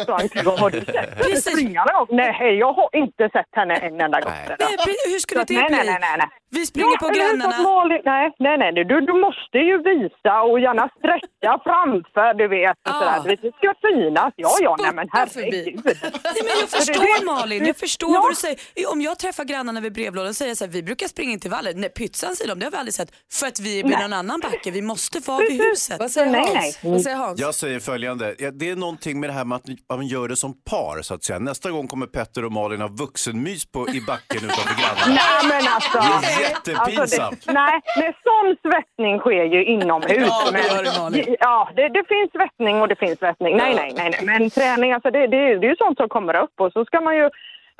[0.03, 0.57] sprang till gång.
[0.57, 2.17] Har du sett henne springa någon gång?
[2.17, 4.31] Nej, jag har inte sett henne en enda gång.
[4.59, 5.55] Nej, hur skulle det bli?
[5.55, 6.27] Nej, nej, nej, nej.
[6.55, 7.13] Vi springer på hur?
[7.13, 7.63] Så grannarna.
[7.63, 8.85] Malin, nej, nej, nej.
[8.85, 12.77] Du, du måste ju visa och gärna sträcka framför, du vet.
[12.89, 12.93] Ah.
[12.99, 13.19] sådär.
[13.23, 14.33] Du vet, Det ska synas.
[14.35, 15.81] Ja, ja, nej men herregud.
[15.85, 18.59] Nej, men jag förstår Malin, jag förstår vad du säger.
[18.91, 21.73] Om jag träffar grannarna vid brevlådan säger jag så här, vi brukar springa intervaller.
[21.73, 23.11] Nej, pytsan säger de, det har vi aldrig sett.
[23.33, 25.99] För att vi är vid någon annan backe, vi måste vara vid huset.
[25.99, 26.53] Vad säger Nej, Hans?
[26.81, 26.91] nej.
[26.91, 27.39] Vad säger Hans?
[27.39, 29.65] Jag säger följande, ja, det är någonting med det här med att
[29.97, 31.39] man gör det som par så att säga.
[31.39, 35.05] Nästa gång kommer Petter och Malin ha vuxenmys på, i backen utanför grannarna.
[35.07, 35.97] Nej men alltså.
[36.21, 36.99] Det är jättepinsamt.
[36.99, 40.11] Alltså, det, nej, men sån svettning sker ju inomhus.
[40.27, 41.35] Ja, det men, gör det, Malin.
[41.39, 43.57] Ja, det, det finns svettning och det finns svettning.
[43.57, 44.19] Nej, nej, nej, nej.
[44.25, 47.01] Men träning, alltså det, det, det är ju sånt som kommer upp och så ska
[47.01, 47.29] man ju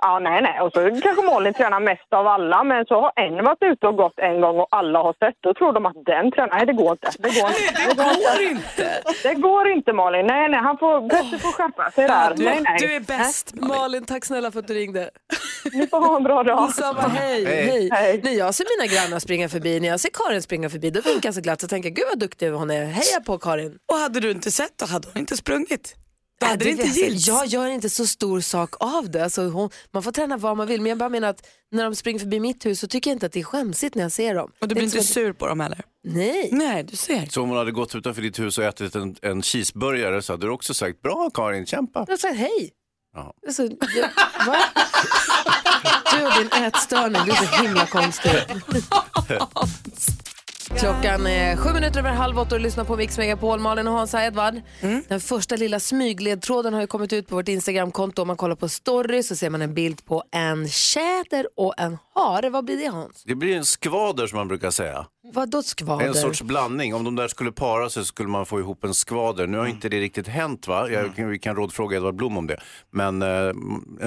[0.02, 0.60] Ja, nej, nej.
[0.62, 3.96] Och så kanske Malin tränar mest av alla, men så har en varit ute och
[3.96, 5.36] gått en gång och alla har sett.
[5.40, 6.56] Då tror de att den tränar.
[6.56, 7.12] Nej, det går inte.
[7.20, 7.82] Det går inte.
[7.88, 9.02] Det går inte.
[9.24, 10.26] Det går inte, Malin.
[10.28, 10.60] Nej, nej.
[10.60, 12.34] Han får, Petter får skärpa sig där.
[12.36, 12.78] Du, nej, nej.
[12.80, 13.68] du är bäst Malin.
[13.68, 15.10] Malin, tack snälla för att du ringde.
[15.74, 16.68] Ni får ha en bra dag.
[16.68, 17.46] Detsamma, hej.
[17.46, 17.90] Hej.
[17.92, 18.22] hej.
[18.24, 21.28] När jag ser mina grannar springa förbi, när jag ser Karin springa förbi, då vinkar
[21.28, 22.86] jag så glatt och tänker gud vad duktig hon är.
[22.86, 23.78] Heja på Karin.
[23.92, 26.03] Och hade du inte sett då hade hon inte sprungit.
[26.46, 27.28] Hade det inte gills.
[27.28, 29.24] Jag gör inte så stor sak av det.
[29.24, 31.96] Alltså, hon, man får träna vad man vill, men jag bara menar att när de
[31.96, 34.36] springer förbi mitt hus så tycker jag inte att det är skämsigt när jag ser
[34.36, 34.52] dem.
[34.62, 35.82] Och du blir inte att- sur på dem heller?
[36.08, 36.50] Nej.
[36.52, 37.26] Nej, du ser.
[37.26, 40.46] Så om hon hade gått utanför ditt hus och ätit en, en cheeseburgare så hade
[40.46, 42.00] du också sagt bra Karin, kämpa.
[42.08, 42.72] Jag har sagt hej.
[43.48, 44.10] Alltså, jag,
[44.48, 44.58] va?
[46.18, 48.32] Du och din ätstörning, du är så himla konstig.
[50.78, 53.60] Klockan är sju minuter över halv åtta och du lyssnar på Mix Megapol.
[53.60, 54.62] Malin och Hansa Edvard.
[55.08, 58.22] Den första lilla smygledtråden har ju kommit ut på vårt Instagramkonto.
[58.22, 61.98] Om man kollar på story så ser man en bild på en tjäder och en
[62.16, 62.50] hare.
[62.50, 63.24] Vad blir det Hans?
[63.24, 65.06] Det blir en skvader som man brukar säga.
[65.34, 66.06] Vadå skvader?
[66.08, 66.96] En sorts blandning.
[66.96, 69.48] Om de där skulle para sig skulle man få ihop en skvader.
[69.48, 70.90] Nu har inte det riktigt hänt va?
[70.90, 72.58] Jag, kan- vi kan rådfråga Edvard Blom om det.
[72.92, 73.28] Men eh,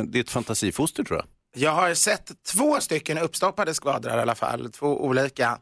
[0.05, 1.27] det är ett fantasifoster tror jag.
[1.59, 5.59] Jag har sett två stycken uppstoppade skvadrar i alla fall, två olika.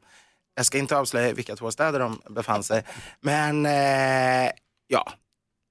[0.54, 2.82] Jag ska inte avslöja vilka två städer de befann sig.
[3.20, 4.50] Men eh,
[4.86, 5.12] ja,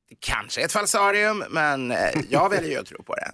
[0.09, 1.97] det kanske är ett falsarium, men eh,
[2.29, 3.31] jag väljer ju att tro på det.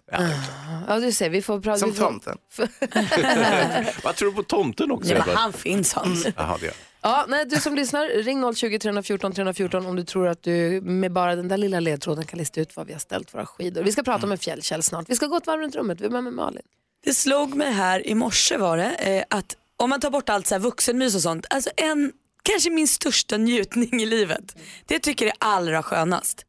[0.87, 1.77] Ja, du ser, vi får prata...
[1.79, 2.37] Som vi får- tomten.
[4.03, 5.13] Vad tror du på tomten också?
[5.13, 6.27] Ja, men han finns Hans.
[6.35, 6.73] Jaha, det.
[7.01, 11.11] Ja, nej, du som lyssnar, ring 020 314 314 om du tror att du med
[11.11, 13.83] bara den där lilla ledtråden kan lista ut var vi har ställt våra skidor.
[13.83, 15.09] Vi ska prata om en fjällkäll snart.
[15.09, 16.01] Vi ska gå ett varv runt rummet.
[16.01, 16.61] Vi är med, med Malin.
[17.03, 20.47] Det slog mig här i morse var det eh, att om man tar bort allt
[20.47, 22.11] så här vuxenmys och sånt, alltså en,
[22.43, 26.45] kanske min största njutning i livet, det jag tycker är allra skönast,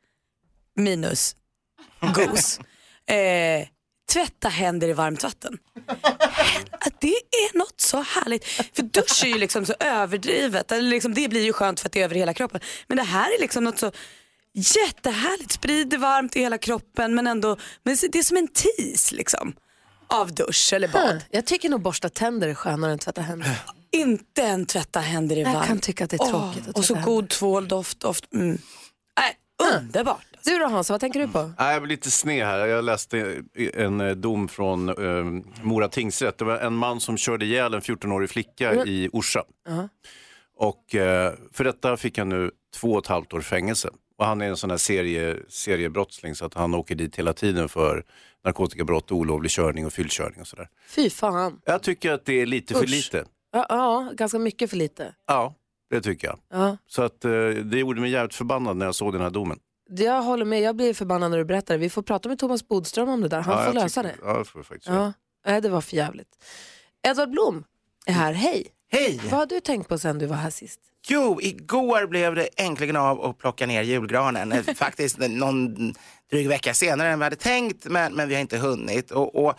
[0.77, 1.37] minus
[2.15, 2.61] gos,
[3.07, 3.69] eh,
[4.13, 5.59] tvätta händer i varmt vatten.
[6.71, 8.45] Att det är något så härligt.
[8.47, 11.93] För dusch är ju liksom så överdrivet, eller liksom, det blir ju skönt för att
[11.93, 12.61] det är över hela kroppen.
[12.87, 13.93] Men det här är liksom något så
[14.55, 19.55] jättehärligt, sprider varmt i hela kroppen men ändå, men det är som en tis liksom
[20.13, 21.13] av dusch eller bad.
[21.13, 21.23] Huh.
[21.31, 23.59] Jag tycker nog borsta tänder är skönare än tvätta händer.
[23.93, 25.67] Inte en tvätta händer i Jag varmt.
[25.67, 28.33] kan tycka att det är tråkigt att Och så tvätta god tvål, doft, doft.
[28.35, 28.59] Mm.
[29.19, 29.37] Nej,
[29.79, 30.25] underbart.
[30.45, 31.53] Du då Hans, vad tänker du på?
[31.59, 32.67] Nej, jag blir lite sned här.
[32.67, 33.43] Jag läste
[33.75, 36.39] en eh, dom från eh, Mora tingsrätt.
[36.39, 39.43] Det var en man som körde ihjäl en 14-årig flicka Men- i Orsa.
[39.69, 39.89] Ja.
[40.57, 43.89] Och eh, för detta fick han nu två och ett halvt år fängelse.
[44.21, 47.69] Och han är en sån här serie, seriebrottsling så att han åker dit hela tiden
[47.69, 48.05] för
[48.45, 50.69] narkotikabrott, olovlig körning och fyllkörning och sådär.
[50.89, 51.61] Fy fan.
[51.65, 52.91] Jag tycker att det är lite för Usch.
[52.91, 53.25] lite.
[53.53, 55.15] Ja, ja, ganska mycket för lite.
[55.27, 55.55] Ja,
[55.91, 56.39] det tycker jag.
[56.51, 56.77] Ja.
[56.87, 59.59] Så att eh, det gjorde mig jävligt förbannad när jag såg den här domen.
[59.91, 61.79] Jag håller med, jag blir förbannad när du berättar det.
[61.79, 63.41] Vi får prata med Thomas Bodström om det där.
[63.41, 64.29] Han ja, får lösa tycker- det.
[64.29, 65.13] Ja, det får jag faktiskt Ja,
[65.47, 66.29] Nej, det var för jävligt.
[67.09, 67.65] Edvard Blom
[68.07, 68.67] är här, hej.
[68.93, 69.21] Hej!
[69.25, 70.81] Vad har du tänkt på sen du var här sist?
[71.09, 74.53] Jo, igår blev det äntligen av att plocka ner julgranen.
[74.53, 75.95] Eh, Faktiskt någon
[76.31, 79.11] dryg vecka senare än vi hade tänkt, men, men vi har inte hunnit.
[79.11, 79.55] Och, och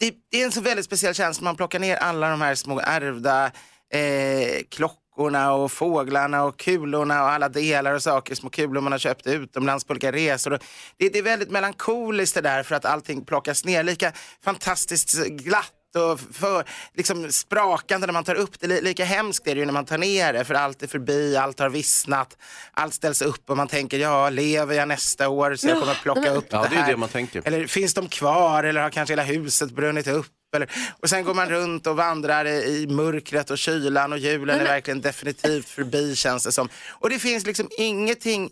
[0.00, 1.44] det, det är en så väldigt speciell känsla.
[1.44, 3.46] Man plockar ner alla de här små ärvda
[3.92, 8.98] eh, klockorna och fåglarna och kulorna och alla delar och saker, små kulor man har
[8.98, 10.50] köpt utomlands på olika resor.
[10.96, 13.82] Det, det är väldigt melankoliskt det där för att allting plockas ner.
[13.82, 14.12] Lika
[14.44, 18.66] fantastiskt glatt och för, liksom sprakande när man tar upp det.
[18.66, 21.36] Li- Lika hemskt är det ju när man tar ner det för allt är förbi,
[21.36, 22.36] allt har vissnat,
[22.72, 26.30] allt ställs upp och man tänker ja, lever jag nästa år så jag kommer plocka
[26.30, 26.90] upp Ja, det det är här.
[26.90, 27.42] det man tänker.
[27.44, 30.26] Eller finns de kvar eller har kanske hela huset brunnit upp?
[30.56, 30.70] Eller,
[31.02, 34.64] och sen går man runt och vandrar i, i mörkret och kylan och julen är
[34.64, 36.68] verkligen definitivt förbi känns det som.
[36.90, 38.50] Och det finns liksom ingenting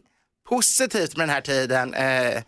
[0.48, 2.42] positivt med den här tiden eh,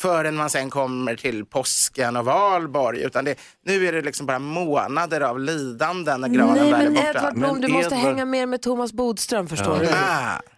[0.00, 3.00] förrän man sen kommer till påsken och valborg.
[3.02, 3.34] Utan det,
[3.66, 7.08] nu är det liksom bara månader av lidande när granen Nej väl är men borta.
[7.08, 9.90] Edvard Blom, du måste hänga mer med Thomas Bodström förstår Ja.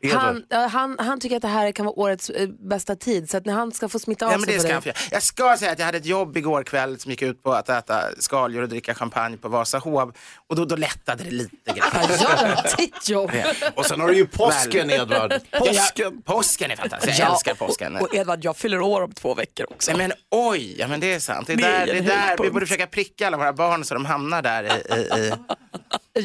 [0.01, 0.09] du.
[0.11, 3.37] Ah, han, han, han tycker att det här kan vara årets eh, bästa tid så
[3.37, 4.97] att när han ska få smitta av Ja, men sig det på ska det.
[5.11, 7.69] Jag ska säga att jag hade ett jobb igår kväll som gick ut på att
[7.69, 10.13] äta skaldjur och dricka champagne på Vasahov.
[10.49, 11.89] Och då, då lättade det lite grann.
[12.21, 13.31] Ja, ditt jobb.
[13.75, 15.33] Och sen har du ju påsken, Edvard.
[15.59, 16.23] Påsken.
[16.23, 17.19] påsken är fantastisk.
[17.21, 17.97] Jag älskar påsken.
[17.97, 19.91] Och, och Edvard, jag fyller år om två veckor också.
[19.91, 21.47] Nej, men oj, ja, men det är sant.
[21.47, 24.05] Det är där, det är där vi borde försöka pricka alla våra barn så de
[24.07, 24.95] hamnar där i...
[24.95, 25.33] i, i.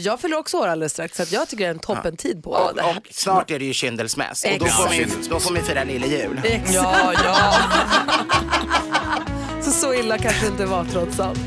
[0.04, 2.50] Jag fyller också år alldeles strax så att jag tycker det är en toppentid på
[2.52, 2.84] Och, det.
[2.84, 6.08] och snart är det ju kyndelsmäss och då får, vi, då får vi fira lille
[6.08, 6.42] jul.
[6.44, 6.74] Exakt.
[6.74, 7.54] Ja, ja.
[9.64, 11.40] Så så illa kanske det inte var trots allt.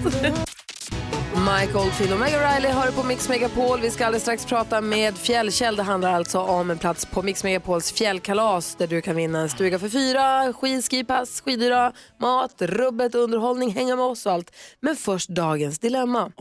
[1.34, 3.80] Mike Oldfield och Meghan Riley har på Mix Megapol.
[3.80, 5.76] Vi ska alldeles strax prata med Fjällkäll.
[5.76, 9.48] Det handlar alltså om en plats på Mix Megapols fjällkalas där du kan vinna en
[9.48, 14.56] stuga för fyra, skidskipass, skidyra, mat, rubbet, underhållning, hänga med oss och allt.
[14.80, 16.32] Men först dagens dilemma.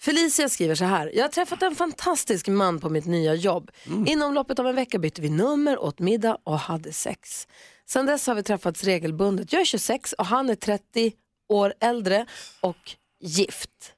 [0.00, 1.10] Felicia skriver så här.
[1.14, 3.70] Jag har träffat en fantastisk man på mitt nya jobb.
[4.06, 7.48] Inom loppet av en vecka bytte vi nummer, åt middag och hade sex.
[7.88, 9.52] Sen dess har vi träffats regelbundet.
[9.52, 11.12] Jag är 26 och han är 30
[11.48, 12.26] år äldre
[12.60, 12.76] och
[13.20, 13.93] gift.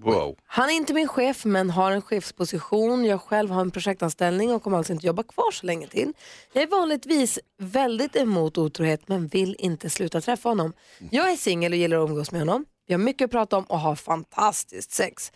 [0.00, 0.36] Wow.
[0.46, 3.04] Han är inte min chef men har en chefsposition.
[3.04, 6.12] Jag själv har en projektanställning och kommer alltså inte jobba kvar så länge till.
[6.52, 10.72] Jag är vanligtvis väldigt emot otrohet men vill inte sluta träffa honom.
[11.10, 12.64] Jag är singel och gillar att umgås med honom.
[12.86, 15.32] Vi har mycket att prata om och har fantastiskt sex.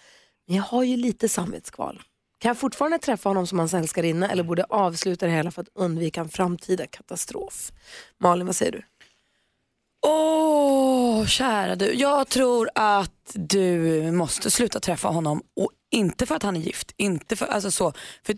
[0.46, 2.02] Men jag har ju lite samvetskval.
[2.38, 5.62] Kan jag fortfarande träffa honom som hans älskarinna eller borde jag avsluta det hela för
[5.62, 7.72] att undvika en framtida katastrof?
[8.18, 8.82] Malin, vad säger du?
[10.06, 11.92] Åh, kära du.
[11.92, 16.92] Jag tror att du måste sluta träffa honom och inte för att han är gift.
[16.96, 17.92] Inte för, alltså så,
[18.26, 18.36] för,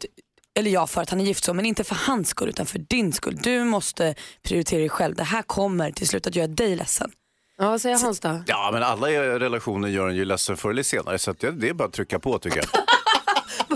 [0.59, 2.79] eller ja, för att han är gift så, men inte för hans skull utan för
[2.79, 3.39] din skull.
[3.43, 5.15] Du måste prioritera dig själv.
[5.15, 7.11] Det här kommer till slut att göra dig ledsen.
[7.59, 8.43] Ja, vad säger Hans då?
[8.47, 11.69] Ja, men alla relationer gör en ju ledsen förr eller senare så att det, det
[11.69, 12.67] är bara att trycka på tycker jag.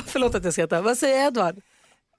[0.07, 0.83] Förlåt att jag skrattar.
[0.83, 1.57] Vad säger Edvard?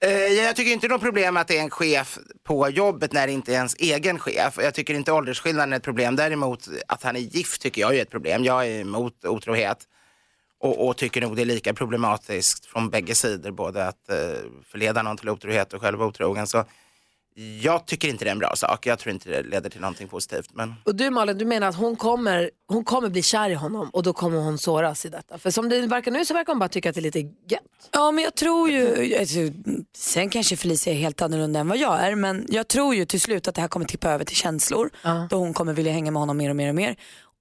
[0.04, 3.12] Eh, jag tycker inte det är något problem att det är en chef på jobbet
[3.12, 4.58] när det inte är ens egen chef.
[4.62, 6.16] Jag tycker inte åldersskillnaden är ett problem.
[6.16, 8.44] Däremot att han är gift tycker jag är ett problem.
[8.44, 9.78] Jag är emot otrohet
[10.60, 13.50] och, och tycker nog det är lika problematiskt från bägge sidor.
[13.50, 14.16] Både att eh,
[14.66, 16.46] förleda någon till otrohet och själv vara otrogen.
[16.46, 16.64] Så
[17.62, 18.86] jag tycker inte det är en bra sak.
[18.86, 20.50] Jag tror inte det leder till någonting positivt.
[20.52, 20.74] Men...
[20.84, 24.02] Och du Malin, du menar att hon kommer, hon kommer bli kär i honom och
[24.02, 25.38] då kommer hon såras i detta?
[25.38, 27.62] För som det verkar nu så verkar hon bara tycka att det är lite gött.
[27.92, 29.38] Ja men jag tror ju, alltså,
[29.96, 33.20] sen kanske Felicia är helt annorlunda än vad jag är men jag tror ju till
[33.20, 34.90] slut att det här kommer tippa över till känslor
[35.30, 36.96] då hon kommer vilja hänga med honom mer och mer och mer.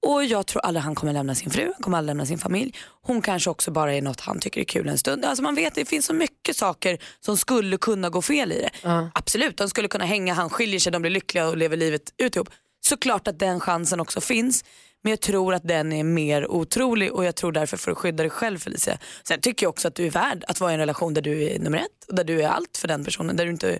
[0.08, 2.76] Och jag tror aldrig han kommer lämna sin fru, han kommer aldrig lämna sin familj.
[3.02, 5.26] Hon kanske också bara är något han tycker är kul en stund.
[5.26, 8.70] Alltså man vet det finns så mycket saker som skulle kunna gå fel i det.
[9.14, 12.36] Absolut, de skulle kunna hänga, han skiljer sig, de blir lyckliga och lever livet ut
[12.36, 12.50] ihop.
[12.86, 14.64] Såklart att den chansen också finns.
[15.04, 18.24] Men jag tror att den är mer otrolig och jag tror därför för att skydda
[18.24, 18.98] dig själv Felicia.
[19.28, 21.44] Sen tycker jag också att du är värd att vara i en relation där du
[21.44, 23.36] är nummer ett och där du är allt för den personen.
[23.36, 23.80] Där du inte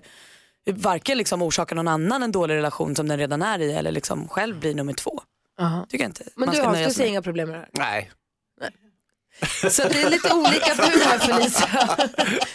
[0.70, 4.28] varken liksom orsakar någon annan en dålig relation som den redan är i eller liksom
[4.28, 5.20] själv blir nummer två.
[5.88, 6.24] Tycker jag inte.
[6.36, 7.92] Men man du nöja du ser inga problem med det här?
[7.92, 8.10] Nej.
[9.70, 11.68] Så det är lite olika bud här Felicia.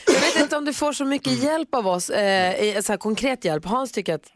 [0.07, 3.45] Jag vet inte om du får så mycket hjälp av oss, eh, så här konkret
[3.45, 3.65] hjälp.
[3.65, 4.31] Hans tycker att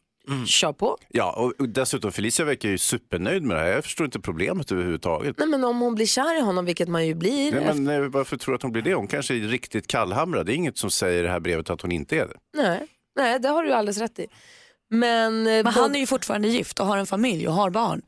[0.45, 0.97] kör på.
[1.09, 3.69] Ja, och dessutom Felicia verkar ju supernöjd med det här.
[3.69, 5.35] Jag förstår inte problemet överhuvudtaget.
[5.37, 7.51] Nej, men om hon blir kär i honom, vilket man ju blir.
[7.51, 8.93] Nej, men, eh, varför tror du att hon blir det?
[8.93, 10.45] Hon kanske är riktigt kallhamrad.
[10.45, 12.61] Det är inget som säger i det här brevet att hon inte är det.
[12.63, 14.27] nej, nej, det har du ju alldeles rätt i.
[14.89, 18.01] Men, Men han är ju fortfarande gift och har en familj och har barn.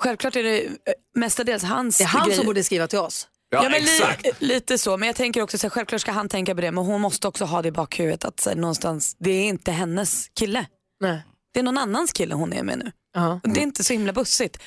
[0.00, 0.04] Ja.
[0.04, 0.72] Självklart är det eh,
[1.14, 2.36] mestadels hans Det är han grej.
[2.36, 3.28] som borde skriva till oss.
[3.50, 4.24] Ja, men exakt.
[4.24, 6.72] Li, lite så, men jag tänker också så här, självklart ska han tänka på det
[6.72, 9.70] men hon måste också ha det i bakhuvudet att så här, någonstans, det är inte
[9.72, 10.66] hennes kille.
[11.00, 11.22] Nej.
[11.54, 12.92] Det är någon annans kille hon är med nu.
[13.12, 13.40] Ja.
[13.44, 14.58] Det är inte så himla bussigt.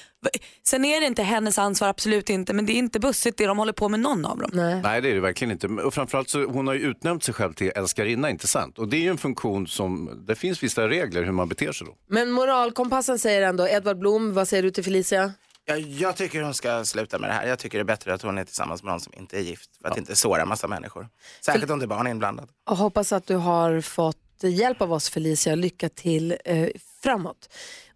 [0.63, 3.57] Sen är det inte hennes ansvar, absolut inte, men det är inte bussigt det de
[3.57, 4.49] håller på med någon av dem.
[4.53, 4.81] Nej.
[4.83, 5.67] Nej, det är det verkligen inte.
[5.67, 8.79] Och framförallt så hon har ju utnämnt sig själv till älskarinna, inte sant?
[8.79, 11.87] Och det är ju en funktion som, det finns vissa regler hur man beter sig
[11.87, 11.95] då.
[12.09, 15.33] Men moralkompassen säger ändå, Edvard Blom, vad säger du till Felicia?
[15.65, 17.47] Jag, jag tycker hon ska sluta med det här.
[17.47, 19.69] Jag tycker det är bättre att hon är tillsammans med någon som inte är gift.
[19.81, 21.07] För att inte såra massa människor.
[21.45, 22.47] Särskilt om det är barn inblandade.
[22.69, 25.55] Och hoppas att du har fått hjälp av oss Felicia.
[25.55, 26.67] Lycka till eh,
[27.03, 27.49] framåt.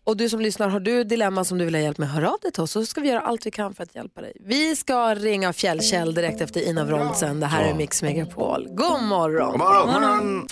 [0.07, 2.37] Och du som lyssnar, har du dilemma som du vill ha hjälp med, hör av
[2.41, 4.33] dig till oss så ska vi göra allt vi kan för att hjälpa dig.
[4.39, 7.39] Vi ska ringa Fjällkäll direkt efter Ina Wroldsen.
[7.39, 8.67] Det här är Mix Megapol.
[8.69, 9.51] God morgon!
[9.51, 9.93] God morgon!
[9.93, 10.47] God morgon.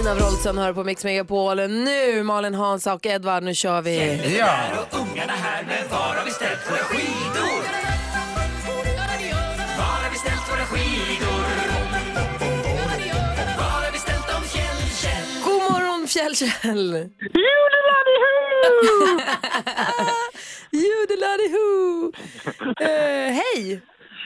[0.00, 1.56] Ina Wroldsen hör på Mix Megapol.
[1.56, 4.20] Nu Malin, Hansa och Edvard, nu kör vi.
[4.38, 4.56] Ja.
[16.12, 17.08] Fjällkäll!
[20.70, 22.12] Judeladiho!
[22.80, 23.80] Eh, hej!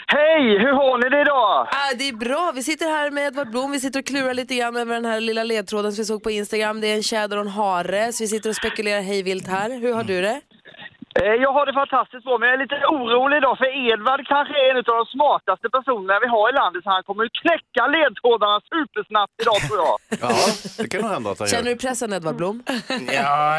[0.06, 1.68] Hej, hur har ni det idag?
[1.70, 2.52] Ah, det är bra.
[2.54, 3.72] Vi sitter här med Edvard Blom.
[3.72, 6.30] Vi sitter och klurar lite grann över den här lilla ledtråden som vi såg på
[6.30, 6.80] Instagram.
[6.80, 8.12] Det är en tjäder och en hare.
[8.12, 9.70] Så vi sitter och spekulerar hejvilt här.
[9.70, 10.40] Hur har du det?
[11.22, 14.54] Eh, Jag har det fantastiskt bra, men jag är lite orolig idag för Edvard kanske
[14.64, 17.82] är en av de smartaste personerna vi har i landet så han kommer ju knäcka
[17.86, 19.96] ledtrådarna supersnabbt idag tror jag.
[20.24, 20.30] Ja,
[20.78, 21.74] det kan nog hända att han Känner gör.
[21.74, 22.62] du pressen Edvard Blom?
[23.12, 23.58] Ja,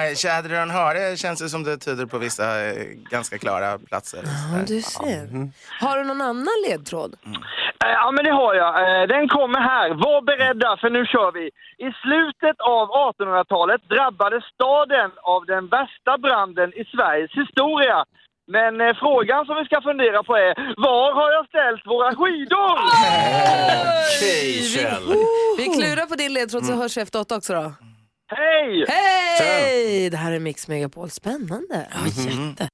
[0.64, 2.74] en hare känns det som det tyder på vissa eh,
[3.16, 4.20] ganska klara platser.
[4.26, 5.24] Ja, du ser.
[5.86, 7.16] Har du någon annan ledtråd?
[7.86, 9.02] Eh, Ja men det har jag.
[9.02, 9.90] Eh, Den kommer här.
[9.90, 11.46] Var beredda för nu kör vi.
[11.88, 17.98] I slutet av 1800-talet drabbades staden av den värsta branden i Sveriges historia.
[18.56, 20.52] Men eh, frågan som vi ska fundera på är,
[20.88, 22.74] var har jag ställt våra skidor?
[24.02, 25.08] Okej, Kjell.
[25.58, 27.74] Vi klurar på din ledtråd så hörs vi efter åtta också då.
[28.28, 28.86] Hej!
[28.88, 30.10] Hej!
[30.10, 31.10] Det här är Mix Megapol.
[31.10, 31.88] Spännande.
[32.06, 32.70] jätte.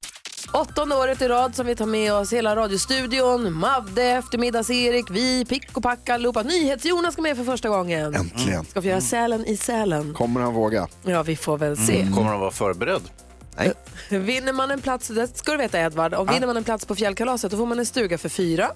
[0.53, 3.53] Åttonde året i rad som vi tar med oss hela radiostudion.
[3.53, 6.43] Madde, eftermiddags-Erik, vi, pick och pack allihopa.
[6.43, 8.15] NyhetsJonas ska med för första gången.
[8.15, 8.65] Äntligen.
[8.65, 10.13] Ska vi göra Sälen i Sälen?
[10.13, 10.87] Kommer han våga?
[11.03, 12.05] Ja, vi får väl se.
[12.15, 13.01] Kommer han vara förberedd?
[13.57, 13.73] Nej.
[14.09, 16.95] Vinner man en plats, det ska du veta Edvard, om vinner man en plats på
[16.95, 18.71] fjällkalaset då får man en stuga för fyra.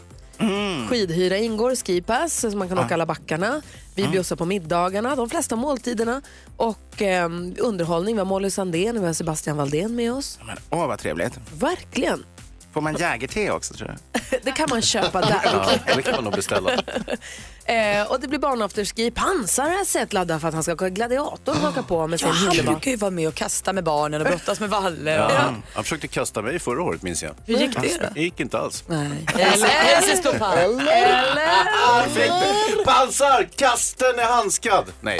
[0.89, 3.61] Skidhyra ingår, skipass så man kan åka alla backarna.
[3.95, 6.21] Vi bjussar på middagarna, de flesta måltiderna
[6.57, 8.15] och eh, underhållning.
[8.15, 10.39] Vi har Molly Sandén och vi har Sebastian Valdén med oss.
[10.47, 11.39] Men, åh, vad trevligt.
[11.59, 12.25] Verkligen.
[12.73, 14.21] Får man jägerte också tror jag?
[14.43, 15.41] Det kan man köpa där.
[15.43, 16.71] Ja, det kan man nog beställa.
[17.67, 19.11] Eh, och det blir barnafterski.
[19.11, 22.13] Pansar har jag sett ladda för att han ska åka gladiator och haka på med
[22.13, 22.71] Ja, sin han hinderbana.
[22.77, 25.11] brukar ju vara med och kasta med barnen och brottas med Valle.
[25.11, 27.31] Ja, och- han, han försökte kasta mig förra året minns jag.
[27.45, 28.07] Hur gick det då?
[28.13, 28.83] Det gick inte alls.
[28.87, 29.25] Nej.
[29.35, 30.31] Eller på
[32.03, 32.85] Perfekt.
[32.85, 33.47] Pansar!
[33.55, 34.85] Kasten är handskad.
[35.01, 35.19] Nej,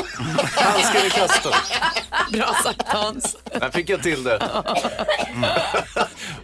[0.56, 1.50] handsken är kastad.
[2.32, 3.36] Bra sagt Hans.
[3.60, 4.40] Där fick jag till det.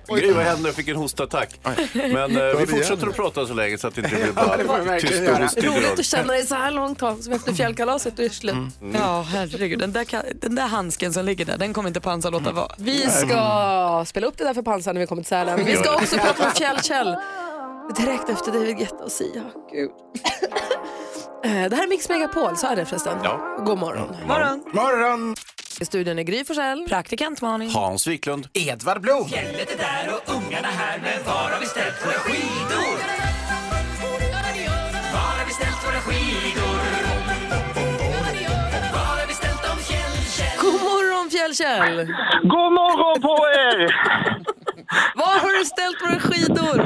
[0.08, 0.70] Gry, vad hände?
[0.70, 1.50] Jag fick en hostattack.
[1.94, 5.00] Men eh, vi fortsätter att prata så länge så att det inte blir Ja, bara
[5.00, 5.50] tyst och göra.
[5.96, 6.00] Direkt.
[6.00, 8.56] att känna dig så här långt Hans, som efter fjällkalaset och slut.
[8.94, 9.80] Ja, herregud.
[9.80, 12.72] Den där, ka- den där handsken som ligger där, den kommer inte Pansar låta vara.
[12.78, 15.66] Vi ska spela upp det där för pansar när vi kommer till Sälen.
[15.66, 17.16] Vi ska också prata med Fjällkäll
[17.98, 19.44] direkt efter David Guetta och Sia.
[19.72, 19.92] Gud.
[21.44, 23.18] Eh, Det här är Mix Megapol, så är det förresten.
[23.24, 23.58] Ja.
[23.66, 24.16] God morgon.
[24.28, 24.64] Morgon.
[24.74, 25.36] Morgon!
[25.80, 26.86] I studion är Gry Forssell.
[26.90, 27.70] Praktikant Malin.
[27.70, 28.48] Hans Wiklund.
[28.54, 29.30] Edvard Blom.
[29.30, 33.21] Fjället är där och ungarna här, men var har vi ställt våra skidor?
[41.42, 42.08] Morgon Fjällkäll!
[42.44, 43.96] God morgon på er!
[45.16, 46.80] Var har du ställt våra skidor?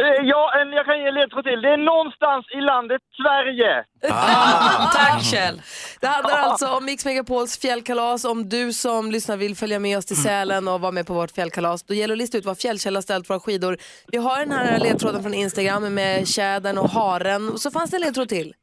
[0.00, 1.62] Eh, Ja, en, jag kan ge en ledtråd till.
[1.62, 3.84] Det är någonstans i landet Sverige.
[4.92, 5.62] Tack Kjell.
[6.00, 8.24] Det handlar alltså om Mix Megapols fjällkalas.
[8.24, 11.30] Om du som lyssnar vill följa med oss till Sälen och vara med på vårt
[11.30, 13.76] fjällkalas, då gäller det att lista ut var Fjällkäll har ställt våra skidor.
[14.12, 17.48] Vi har den här ledtråden från Instagram med tjädern och haren.
[17.48, 18.54] Och så fanns det en ledtråd till.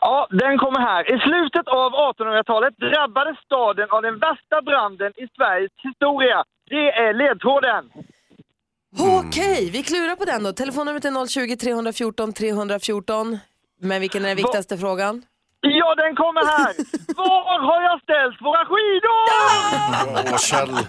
[0.00, 1.14] Ja, den kommer här.
[1.14, 6.44] I slutet av 1800-talet drabbades staden av den värsta branden i Sveriges historia.
[6.70, 7.82] Det är ledtråden.
[9.20, 10.52] Okej, vi klurar på den då.
[10.52, 13.38] Telefonnumret är 020 314 314.
[13.80, 15.22] Men vilken är den viktigaste frågan?
[15.60, 16.74] Ja, den kommer här.
[17.16, 19.22] Var har jag ställt våra skidor?
[20.32, 20.86] Åh, Kjell.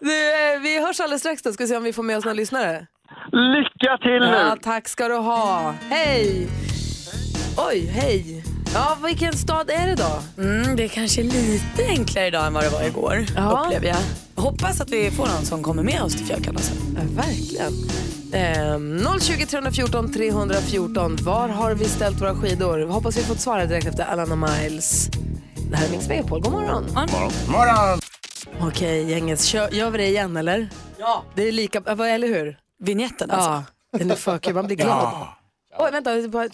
[0.00, 1.52] Du, eh, vi hörs alldeles strax då.
[1.52, 2.86] Ska se om vi får med oss några lyssnare.
[3.32, 4.26] Lycka till nu.
[4.26, 5.74] Ja, tack ska du ha.
[5.90, 6.48] Hej!
[7.56, 8.44] Oj, hej.
[8.74, 10.42] Ja, vilken stad är det då?
[10.42, 13.62] Mm, det är kanske lite enklare idag än vad det var igår, Ja.
[13.66, 14.42] upplever jag.
[14.42, 16.76] Hoppas att vi får någon som kommer med oss till fjällkalaset.
[16.94, 17.72] Ja, verkligen.
[18.32, 21.16] Ehm, 020 314 314.
[21.22, 22.86] Var har vi ställt våra skidor?
[22.86, 25.08] Hoppas vi fått svara direkt efter Alana Miles.
[25.70, 26.40] Det här är Mix Megapol.
[26.40, 26.84] God morgon.
[26.94, 27.32] Morgon.
[27.48, 27.98] Morgon!
[28.60, 29.40] Okej, gänget.
[29.44, 30.68] Kör, gör vi det igen eller?
[30.98, 31.24] Ja.
[31.34, 32.58] Det är lika, vad- eller hur?
[32.84, 33.50] Vignetten alltså.
[33.92, 34.54] Ja, den är för kul.
[34.54, 35.26] Man blir glad.
[35.78, 36.10] Oj, vänta.
[36.12, 36.48] Det är, bara,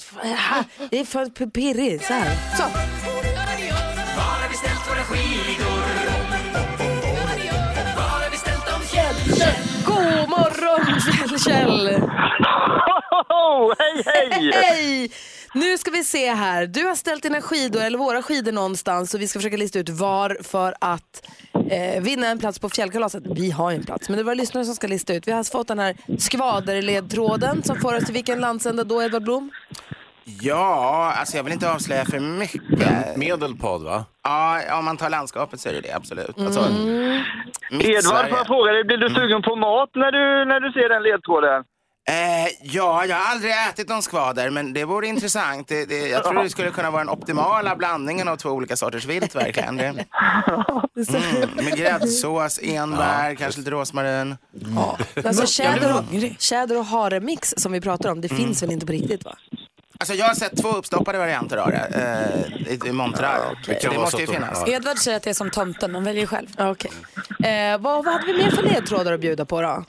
[0.91, 2.05] det är för p- pirrig.
[2.05, 2.37] Så här.
[2.57, 2.63] Så.
[4.17, 5.83] Var har vi ställt våra skidor?
[7.97, 9.55] Var har vi ställt dem, Fjällkäll?
[9.87, 12.03] God morgon, Fjällkäll!
[13.29, 14.53] Oh, hej, hej!
[14.55, 15.11] Hej!
[15.55, 16.67] Nu ska vi se här.
[16.67, 19.89] Du har ställt dina skidor, eller våra skidor någonstans och vi ska försöka lista ut
[19.89, 21.29] var för att
[21.73, 23.23] eh, vinna en plats på fjällkalaset.
[23.27, 25.29] Vi har ju en plats, men det var lyssnare som ska lista ut.
[25.29, 29.51] Vi har fått den här skvaderledtråden som får oss till vilken landsända då, Edvard Blom?
[30.25, 33.17] Ja, alltså jag vill inte avslöja för mycket.
[33.17, 34.05] Medelpad, va?
[34.23, 36.39] Ja, om man tar landskapet så är det det, absolut.
[36.39, 36.61] Alltså,
[37.73, 37.87] Mm.
[37.91, 40.89] Edvard, får jag fråga dig, blir du sugen på mat när du, när du ser
[40.89, 41.65] den ledtråden?
[42.09, 45.69] Eh, ja, jag har aldrig ätit någon skvader, men det vore intressant.
[45.69, 49.05] Det, det, jag tror det skulle kunna vara den optimala blandningen av två olika sorters
[49.05, 49.77] vilt, verkligen.
[49.77, 54.37] Det, mm, med gräddsås, enbär, kanske lite rosmarin.
[55.25, 56.05] Alltså tjäder och,
[56.39, 59.37] tjäder och haremix som vi pratar om, det finns väl inte på riktigt va?
[59.99, 63.59] Alltså jag har sett två uppstoppade varianter av det eh, i, montrar.
[63.67, 64.63] Det kan det vara måste ju finnas.
[64.67, 64.73] ja.
[64.73, 66.49] Edvard säger att det är som tomten, man väljer själv.
[66.59, 66.91] Okej.
[67.45, 69.85] Eh, vad, vad hade vi mer för ledtrådar att bjuda på då?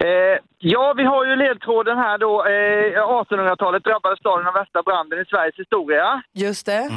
[0.00, 2.44] Eh, ja, vi har ju ledtråden här då.
[2.46, 6.22] Eh, 1800-talet drabbade staden av värsta branden i Sveriges historia.
[6.32, 6.88] Just det.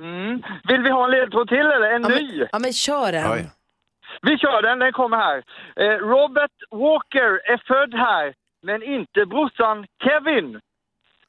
[0.00, 0.42] Mm.
[0.68, 2.38] Vill vi ha en ledtråd till eller en Ja, ny?
[2.38, 3.32] men, ja men kör den.
[3.32, 3.50] Oj.
[4.22, 5.42] Vi kör den, den kommer här.
[5.76, 10.60] Eh, Robert Walker är född här, men inte brorsan Kevin.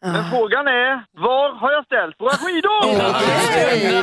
[0.06, 2.82] Men frågan är, var har jag ställt våra skidor?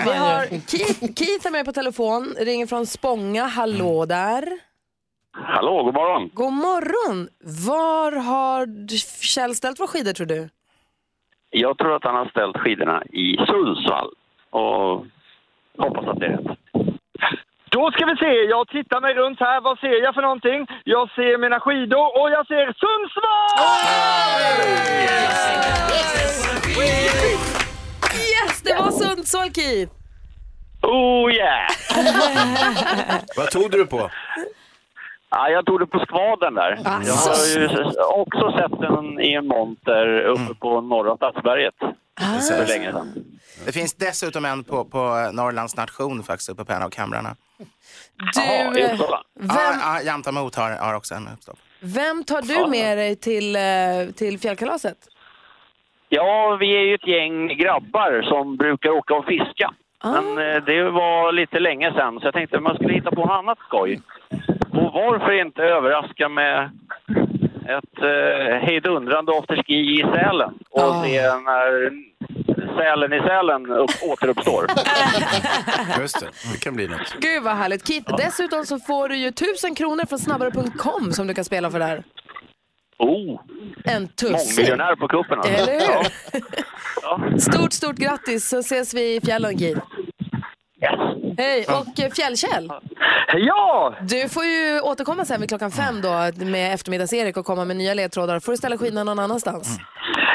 [0.04, 3.44] Vi har Keith, Keith är med på telefon, ringer från Spånga.
[3.44, 4.42] Hallå där.
[5.32, 6.30] Hallå, god morgon.
[6.34, 7.28] God morgon.
[7.66, 8.66] Var har
[9.22, 10.48] Kjell ställt våra skidor tror du?
[11.50, 14.10] Jag tror att han har ställt skidorna i Sundsvall
[14.50, 15.06] och
[15.78, 16.58] hoppas att det är rätt.
[17.70, 19.60] Då ska vi se, jag tittar mig runt här.
[19.60, 20.66] Vad ser jag för någonting?
[20.84, 24.60] Jag ser mina skidor och jag ser Sundsvall!
[28.34, 29.92] Yes, det var Sundsvall Keith.
[30.82, 31.70] Oh yeah!
[33.36, 34.10] Vad tog du på?
[35.30, 36.72] Ja, jag tog det på skvaden där.
[36.84, 37.60] Asså.
[37.60, 42.92] Jag har ju också sett den i en monter uppe på norra Stadsberget för länge
[42.92, 43.12] sedan.
[43.66, 47.36] Det finns dessutom en på, på Norrlands nation faktiskt uppe på en av kamrarna.
[47.58, 47.64] Du,
[48.40, 49.18] Jaha, eh, just så.
[49.34, 51.58] vem, Ja, ja, Jamtamot har, har också en uppstopp.
[51.80, 53.62] vem tar du med dig till, eh,
[54.16, 54.96] till fjällkalaset?
[56.08, 59.74] Ja, vi är ju ett gäng grabbar som brukar åka och fiska.
[60.02, 63.20] Men eh, det var lite länge sedan, så jag tänkte att man skulle hitta på
[63.20, 64.00] något annat skoj.
[64.72, 66.70] Och varför inte överraska med
[67.64, 71.90] ett eh, hejdundrande afterski i Sälen och se när
[72.76, 74.66] sälen i Sälen upp, återuppstår.
[76.00, 77.14] Just det, det kan bli något.
[77.20, 77.88] Gud vad härligt.
[77.88, 81.78] Keith, dessutom så får du ju tusen kronor från snabbare.com som du kan spela för
[81.78, 82.02] där.
[82.98, 83.40] Oh,
[83.84, 84.30] En tuss.
[84.58, 85.52] mångmiljonär på kuppen alltså.
[85.54, 86.06] Eller hur?
[87.02, 87.20] Ja.
[87.38, 89.80] Stort, stort grattis så ses vi i fjällen Keith.
[91.38, 92.72] Hej, och eh, Fjällkäll.
[93.34, 93.94] Ja!
[94.00, 97.94] Du får ju återkomma sen vid klockan fem då med eftermiddags-Erik och komma med nya
[97.94, 98.40] ledtrådar.
[98.40, 99.78] får du ställa skidorna någon annanstans.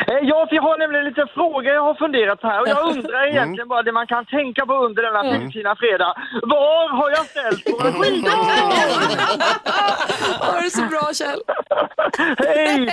[0.08, 2.88] Eh, Ja, för jag har nämligen lite frågor jag har funderat på här och jag
[2.92, 5.52] undrar egentligen bara det man kan tänka på under denna Mm.
[5.52, 6.14] fina fredag.
[6.42, 8.32] Var har jag ställt våra skidor?
[10.46, 11.42] Ha det så bra Kjell.
[12.38, 12.90] Hej!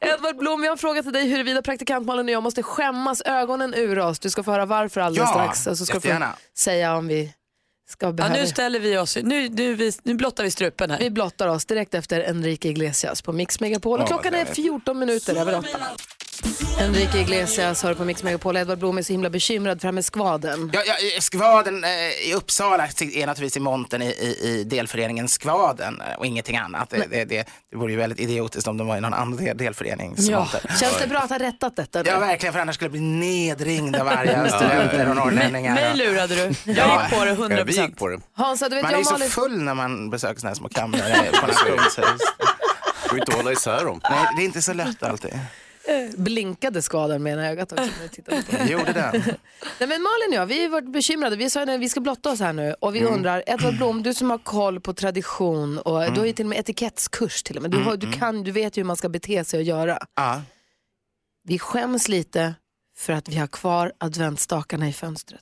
[0.00, 3.74] Edvard Blom, jag har en fråga till dig huruvida praktikantmalen och jag måste skämmas ögonen
[3.74, 4.18] ur oss.
[4.18, 5.66] Du ska få höra varför alldeles Ja, strax.
[5.66, 6.24] Och så ska du få
[6.58, 7.32] säga om vi
[7.88, 8.34] ska Ja, behöva...
[8.36, 10.98] nu ställer vi oss, nu, nu, vi, nu blottar vi strupen här.
[10.98, 13.98] Vi blottar oss direkt efter Enrique Iglesias på Mix Megapol.
[13.98, 15.78] Och Ja, klockan är vad 14 minuter över åtta.
[16.80, 18.56] Enrique Iglesias hör på Mix Megapol.
[18.56, 20.70] Edvard Blom är så himla bekymrad för det här med skvaden.
[20.74, 21.90] Ja, ja, skvaden eh,
[22.28, 26.90] i Uppsala är naturligtvis i monten i, i, i delföreningen Skvaden eh, och ingenting annat.
[26.90, 29.56] Det, det, det, det vore ju väldigt idiotiskt om de var i någon annan del,
[29.56, 30.48] delförenings Ja.
[30.80, 32.02] Känns det bra att ha rättat detta?
[32.02, 32.08] nu?
[32.10, 35.74] Ja, verkligen, för annars skulle jag bli nedringd av arga studenter och norrlänningar.
[35.74, 36.42] Mig lurade du.
[36.72, 37.02] Jag Ja.
[37.02, 37.58] gick på det 100%.
[37.58, 38.20] Ja, vi gick på det.
[38.34, 40.68] Hansa, du vet Man jag är ju så full när man besöker sådana här små
[40.68, 42.20] kamrar på nationshus.
[43.10, 44.00] Går inte att hålla isär dem.
[44.10, 45.38] Nej, det är inte så lätt alltid.
[46.16, 47.84] Blinkade skadan med ena ögat också.
[48.00, 48.70] när tittade på det.
[48.70, 49.12] Gjorde det.
[49.78, 51.36] Nej, men Malin och jag, vi har varit bekymrade.
[51.36, 53.14] Vi sa att vi ska blotta oss här nu och vi Mm.
[53.14, 56.48] undrar, Edvard Blom, du som har koll på tradition och du har ju till och
[56.48, 57.70] med etikettkurs till och med.
[57.70, 59.98] Du, har, du, kan, du vet ju hur man ska bete sig och göra.
[60.14, 60.42] Ja.
[61.44, 62.54] Vi skäms lite
[62.96, 65.40] för att vi har kvar adventsstakarna i fönstret.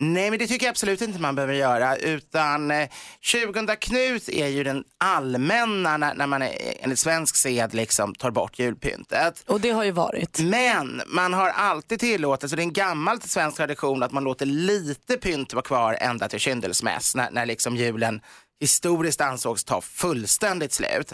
[0.00, 1.96] Nej, men det tycker jag absolut inte man behöver göra.
[1.96, 2.88] Utan eh,
[3.20, 8.30] 20 Knut är ju den allmänna när, när man är, enligt svensk sed liksom tar
[8.30, 9.44] bort julpyntet.
[9.46, 10.40] Och det har ju varit.
[10.40, 14.46] Men man har alltid tillåtit, så det är en gammal svensk tradition att man låter
[14.46, 18.20] lite pynt vara kvar ända till kyndelsmäss när, när liksom julen
[18.60, 21.12] historiskt ansågs ta fullständigt slut.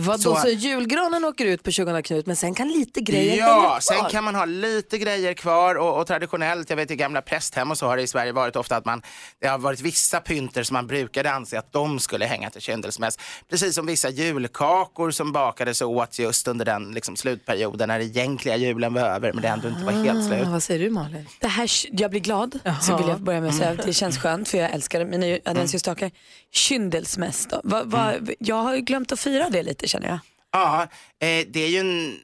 [0.00, 3.78] Vadå, Så- så, julgranen åker ut på 20 Knut men sen kan lite grejer Ja,
[3.82, 7.70] sen kan man ha lite grejer kvar och, och traditionellt, jag vet i gamla prästhem
[7.70, 9.02] och så har det i Sverige varit ofta att man,
[9.40, 13.18] det har varit vissa pynter som man brukade anse att de skulle hänga till kyndelsmäss.
[13.50, 18.56] Precis som vissa julkakor som bakades och åts just under den liksom, slutperioden när egentliga
[18.56, 20.46] julen var över men det ändå inte var helt slut.
[20.46, 21.26] Ah, vad säger du Malin?
[21.40, 24.18] Det här, jag blir glad, så vill jag börja med att säga att det känns
[24.18, 26.10] skönt för jag älskar mina adventsljusstakar.
[26.50, 27.60] Kyndelsmäss då?
[27.64, 30.18] Va, va, Jag har ju glömt att fira det lite känner jag.
[30.52, 30.82] Ja,
[31.18, 32.18] eh, det är ju en...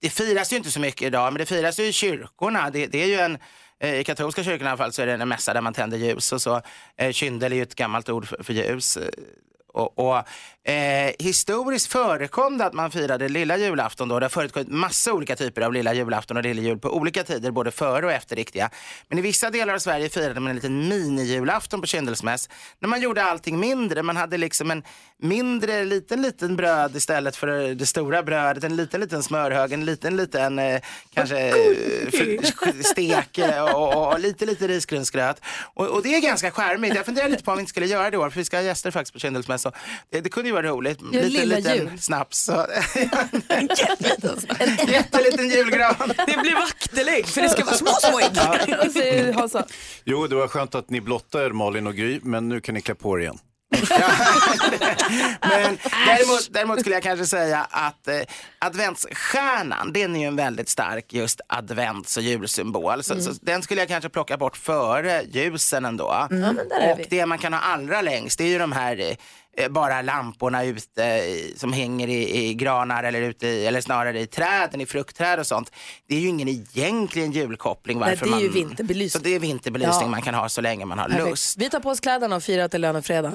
[0.00, 2.70] Det firas ju inte så mycket idag, men det firas ju i kyrkorna.
[2.70, 3.38] Det, det är ju en...
[3.80, 5.98] eh, I katolska kyrkan i alla fall så är det en mässa där man tänder
[5.98, 6.62] ljus och så.
[6.96, 8.96] Eh, kyndel är ju ett gammalt ord för, för ljus.
[8.96, 9.08] Eh,
[9.68, 10.22] och, och,
[10.66, 14.18] eh, historiskt förekom det att man firade lilla julafton då.
[14.20, 17.50] Det har förekommit massa olika typer av lilla julafton och lilla jul på olika tider,
[17.50, 18.70] både före och efter riktiga.
[19.08, 22.48] Men i vissa delar av Sverige firade man en liten minijulafton på kyndelsmäss.
[22.78, 24.02] När man gjorde allting mindre.
[24.02, 24.82] Man hade liksom en
[25.22, 28.64] mindre, liten, liten bröd istället för det stora brödet.
[28.64, 30.80] En liten, liten smörhög, en liten, liten eh,
[31.14, 31.52] kanske eh,
[32.10, 33.38] för- stek
[33.72, 35.40] och, och, och lite, lite risgrynsgröt.
[35.74, 36.94] Och, och det är ganska charmigt.
[36.94, 38.56] Jag funderar lite på om vi inte skulle göra det i år, för vi ska
[38.56, 39.66] ha gäster faktiskt på kyndelsmäss.
[40.10, 40.98] Det, det kunde ju vara roligt.
[41.12, 42.00] Ja, lite, lilla liten jul.
[42.00, 42.38] snaps.
[42.38, 42.52] Så.
[43.48, 43.68] en
[44.88, 45.94] jätteliten julgran.
[46.26, 49.64] Det blir vaktelägg för det ska vara små, små ägg.
[50.04, 52.80] Jo, det var skönt att ni blottade er Malin och Gry, men nu kan ni
[52.80, 53.38] klä på er igen.
[55.40, 58.20] Men däremot, däremot skulle jag kanske säga att eh,
[58.58, 63.02] adventsstjärnan, den är ju en väldigt stark just advents och julsymbol.
[63.02, 66.28] Så, så den skulle jag kanske plocka bort före ljusen ändå.
[66.30, 66.58] Mm.
[66.90, 69.16] Och det man kan ha allra längst, det är ju de här eh,
[69.70, 74.26] bara lamporna ute i, som hänger i, i granar eller, ute i, eller snarare i
[74.26, 75.70] träden, i fruktträd och sånt.
[76.08, 77.98] Det är ju ingen egentligen julkoppling.
[77.98, 79.20] Nej, Varför det är ju man, vinterbelysning.
[79.22, 80.08] Så det är vinterbelysning Ja.
[80.08, 81.28] man kan ha så länge man har Perfekt.
[81.30, 81.56] lust.
[81.58, 83.32] Vi tar på oss kläderna och firar att det är lönefredag.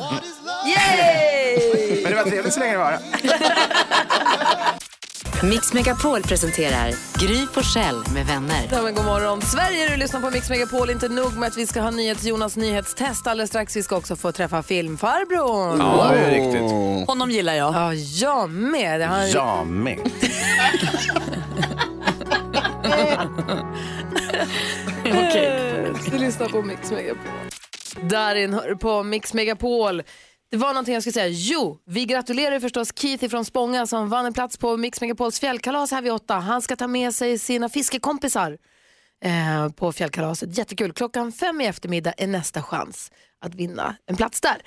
[2.04, 2.98] Men det var trevligt så länge det var.
[5.44, 8.68] Mix Megapol presenterar Gry Forssell med vänner.
[8.72, 9.42] Ja, men god morgon.
[9.42, 10.90] Sverige, du lyssnar på Mix Megapol.
[10.90, 13.76] Inte nog med att vi ska ha nyhets Jonas nyhetstest alldeles strax.
[13.76, 15.80] Vi ska också få träffa filmfarbrorn.
[15.80, 17.08] Ja, det är riktigt.
[17.08, 17.74] Honom gillar jag.
[17.76, 19.02] Ja, jag med.
[19.02, 19.30] Han...
[19.30, 20.00] Jag med.
[25.06, 25.94] Okej.
[26.12, 27.32] Du lyssnar på Mix Megapol.
[28.02, 30.04] Darin hör på Mix Megapol.
[30.52, 31.28] Det var någonting jag skulle säga.
[31.28, 35.92] Jo, vi gratulerar förstås Keith från Spånga som vann en plats på Mix Megapols fjällkalas
[35.92, 36.34] här vid åtta.
[36.34, 38.58] Han ska ta med sig sina fiskekompisar
[39.24, 40.58] eh, på fjällkalaset.
[40.58, 40.94] Jättekul.
[40.94, 44.62] Klockan fem i eftermiddag är nästa chans att vinna en plats där.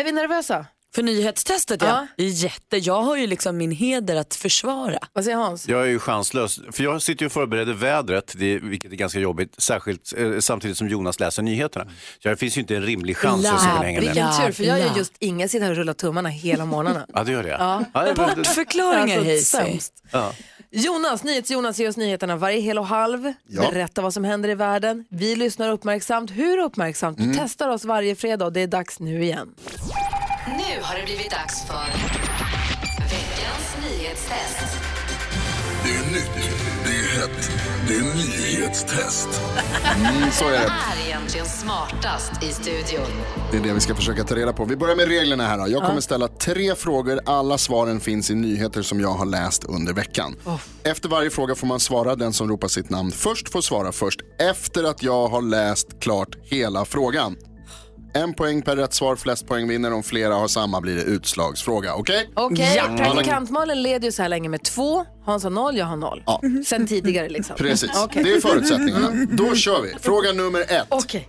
[0.00, 0.66] Är vi nervösa?
[0.96, 2.06] För nyhetstestet ja.
[2.16, 2.76] Jätte.
[2.76, 4.98] Jag har ju liksom min heder att försvara.
[5.12, 5.68] Vad säger Hans?
[5.68, 9.18] Jag är ju chanslös, för jag sitter ju och förbereder vädret, det, vilket är ganska
[9.18, 11.86] jobbigt, särskilt eh, samtidigt som Jonas läser nyheterna.
[12.22, 14.08] Så det finns ju inte en rimlig chans att jag ska hänga med.
[14.08, 17.06] Vilken tur, för jag gör just inget, sitter här och rullar tummarna hela morgnarna.
[17.14, 17.48] Ja, det gör det.
[17.48, 17.84] Ja.
[17.92, 19.62] Ja, Bortförklaringar Alltså.
[20.12, 20.32] Ja.
[20.70, 23.32] Jonas, NyhetsJonas ger oss nyheterna varje hel och halv.
[23.48, 23.70] Ja.
[23.70, 25.04] Berätta vad som händer i världen.
[25.10, 26.30] Vi lyssnar uppmärksamt.
[26.30, 27.18] Hur uppmärksamt?
[27.18, 27.36] Du Mm.
[27.38, 29.54] testar oss varje fredag och det är dags nu igen.
[30.46, 31.86] Nu har det blivit dags för
[33.00, 34.76] veckans nyhetstest.
[35.84, 36.30] Det är nytt,
[36.84, 37.50] det är hett,
[37.88, 39.28] det är nyhetstest.
[39.96, 40.58] Mm, så är det.
[40.58, 43.06] Vem är egentligen smartast i studion?
[43.50, 44.64] Det är det vi ska försöka ta reda på.
[44.64, 45.58] Vi börjar med reglerna här.
[45.58, 45.68] Då.
[45.68, 47.20] Jag kommer ställa tre frågor.
[47.26, 50.36] Alla svaren finns i nyheter som jag har läst under veckan.
[50.82, 52.16] Efter varje fråga får man svara.
[52.16, 56.36] Den som ropar sitt namn först får svara först efter att jag har läst klart
[56.42, 57.36] hela frågan.
[58.16, 59.92] En poäng per rätt svar, flest poäng vinner.
[59.92, 61.94] Om flera har samma blir det utslagsfråga.
[61.94, 62.30] Okej?
[62.34, 65.04] Okej, Alla- praktikantmalen leder ju så här länge med två.
[65.24, 66.22] Hans har noll, jag har noll.
[66.26, 66.40] Ja.
[66.66, 67.56] Sen tidigare liksom.
[67.56, 68.24] Precis, Okej.
[68.24, 69.26] det är förutsättningarna.
[69.30, 69.94] Då kör vi.
[70.00, 70.86] Fråga nummer ett.
[70.88, 71.28] Okej.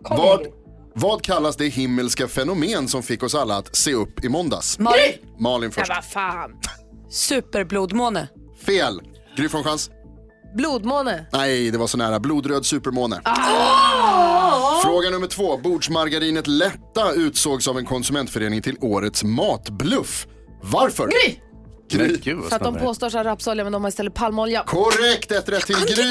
[0.00, 0.46] Vad,
[0.94, 4.78] vad kallas det himmelska fenomen som fick oss alla att se upp i måndags?
[4.78, 5.00] Malin.
[5.38, 5.88] Malin först.
[5.88, 6.50] Ja, vad fan.
[7.10, 8.28] Superblodmåne.
[8.66, 9.00] Fel.
[9.36, 9.90] Gry får en chans.
[10.54, 11.26] Blodmåne.
[11.32, 12.20] Nej, det var så nära.
[12.20, 13.20] Blodröd supermåne.
[13.24, 14.80] Ah!
[14.82, 15.56] Fråga nummer två.
[15.56, 20.26] Bordsmargarinet Lätta utsågs av en konsumentförening till årets matbluff.
[20.62, 21.08] Varför?
[21.08, 21.36] Gry!
[21.90, 22.36] Gry.
[22.48, 24.64] För att de påstår sig ha rapsolja men de har istället palmolja.
[24.66, 26.10] Korrekt, ett rätt till Gry.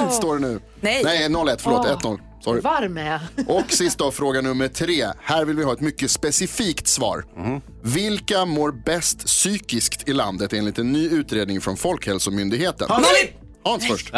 [0.00, 0.60] 1-1 står det nu.
[0.80, 1.02] Nej.
[1.04, 1.86] Nej, 0-1, förlåt.
[2.04, 2.12] Åh.
[2.12, 2.18] 1-0.
[2.44, 2.60] Sorry.
[2.60, 3.48] Varm är jag.
[3.56, 5.06] Och sist då, fråga nummer tre.
[5.22, 7.24] Här vill vi ha ett mycket specifikt svar.
[7.82, 12.86] Vilka mår bäst psykiskt i landet enligt en ny utredning från Folkhälsomyndigheten?
[12.90, 13.06] Hans.
[13.64, 14.12] Hans först.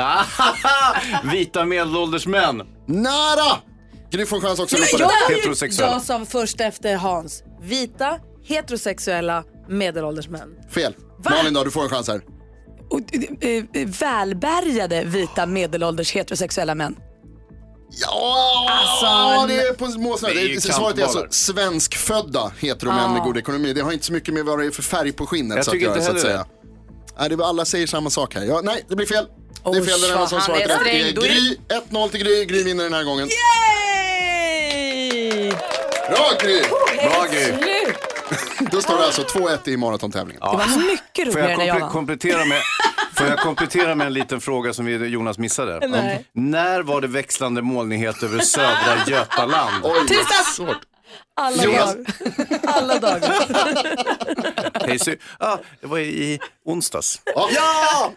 [1.32, 2.62] Vita medelålders män.
[2.86, 3.56] Nära!
[4.10, 5.36] Gry får en chans också ropa Jag.
[5.36, 5.92] Heterosexuella.
[5.92, 7.42] jag sa först efter Hans.
[7.62, 10.48] Vita, heterosexuella, medelålders män.
[10.70, 10.94] Fel.
[11.30, 12.20] Malin då, du får en chans här.
[12.90, 13.00] Och,
[13.40, 16.96] eh, eh, välbärgade vita medelålders heterosexuella män.
[18.00, 19.84] Ja, Alltså, det är på
[20.68, 23.72] är- Svaret är alltså svenskfödda heteromän med god ekonomi.
[23.72, 25.70] Det har inte så mycket med vad det är för färg på skinnet Jag så
[25.70, 26.46] att tycker göra, inte så att säga.
[27.18, 28.42] Nej, det är, alla säger samma sak här.
[28.44, 29.26] Ja, nej, det blir fel.
[29.64, 31.56] Det är fel, den enda vad som svarat är rätt är är det- Gry.
[31.90, 32.44] 1-0 till Gry.
[32.44, 33.28] Gry vinner den här gången.
[34.14, 35.50] Yay!
[36.10, 36.62] Bra Gry!
[37.08, 37.52] Bra Gry.
[38.70, 40.40] Då står det alltså 2-1 i maratontävlingen.
[40.40, 41.90] Det var mycket Får roligare jag när jag komple- vann.
[41.90, 42.62] komplettera med
[43.16, 45.88] Får jag komplettera med en liten fråga som vi, Jonas missade?
[45.88, 46.24] Nej.
[46.32, 49.84] När var det växlande molnighet över södra Götaland?
[49.84, 50.54] Oj, Tisdags!
[50.56, 50.76] svårt.
[51.36, 51.96] Alla dagar.
[52.64, 53.34] Alla dagar.
[54.88, 57.20] Hej, sy- ah, det var i, onsdags.
[57.34, 58.12] Ja!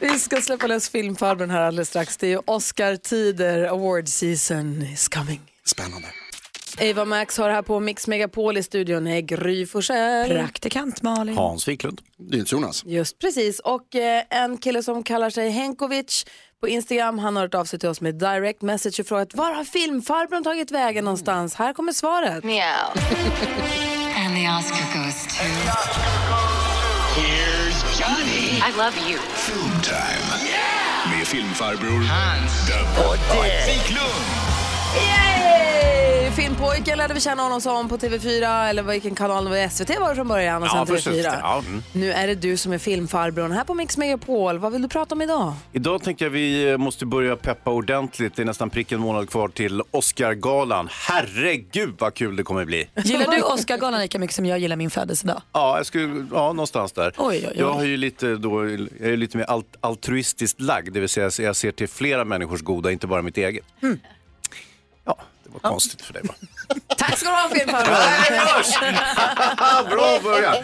[0.00, 2.16] Vi ska släppa lös filmfarbrorn här alldeles strax.
[2.16, 5.40] Det är ju Oscar-tider, award season is coming.
[5.66, 6.08] Spännande.
[6.80, 10.28] Ava Max har här på Mix Megapol i studion är Gry Forssell.
[10.28, 11.36] Praktikant Malin.
[11.36, 12.00] Hans Wiklund.
[12.46, 12.82] Jonas.
[12.86, 13.60] Just precis.
[13.60, 16.26] Och eh, en kille som kallar sig Henkovic
[16.60, 19.52] på Instagram, han har hört av sig till oss med direct message och frågat var
[19.52, 21.54] har filmfarbrorn tagit vägen någonstans?
[21.54, 22.44] Här kommer svaret.
[22.44, 25.44] And the Oscar goes to...
[27.20, 28.60] Here's Johnny.
[28.68, 29.18] I love you.
[29.18, 30.26] Filmtime.
[31.16, 32.78] Med filmfarbror Hans the
[33.66, 34.28] Wiklund.
[34.96, 35.37] Yay!
[36.38, 40.08] Filmpojken lärde vi känna honom som på TV4 eller vilken kanal det var SVT var
[40.08, 41.10] det från början och sen Ja, först TV4.
[41.18, 41.82] efter- ja, mm.
[41.92, 44.58] Nu är det du som är filmfarbrorn här på Mix Megapol.
[44.58, 45.52] Vad vill du prata om idag?
[45.72, 48.36] Idag tänker jag vi måste börja peppa ordentligt.
[48.36, 50.88] Det är nästan prick en månad kvar till Oscargalan.
[51.08, 52.88] Herregud vad kul det kommer bli.
[53.04, 55.42] Gillar du Oscargalan lika mycket som jag gillar min födelsedag?
[55.52, 57.12] Ja, jag skulle, ja någonstans där.
[57.16, 57.54] Oj, oj, oj.
[57.58, 61.30] Jag, har ju lite då, jag är lite mer alt, altruistiskt lagd, det vill säga
[61.38, 63.64] jag ser till flera människors goda, inte bara mitt eget.
[63.82, 63.98] Mm.
[65.48, 66.34] Det var konstigt för dig va?
[66.96, 68.94] Tack ska du ha filmfarbrorn.
[69.90, 70.54] Bra början!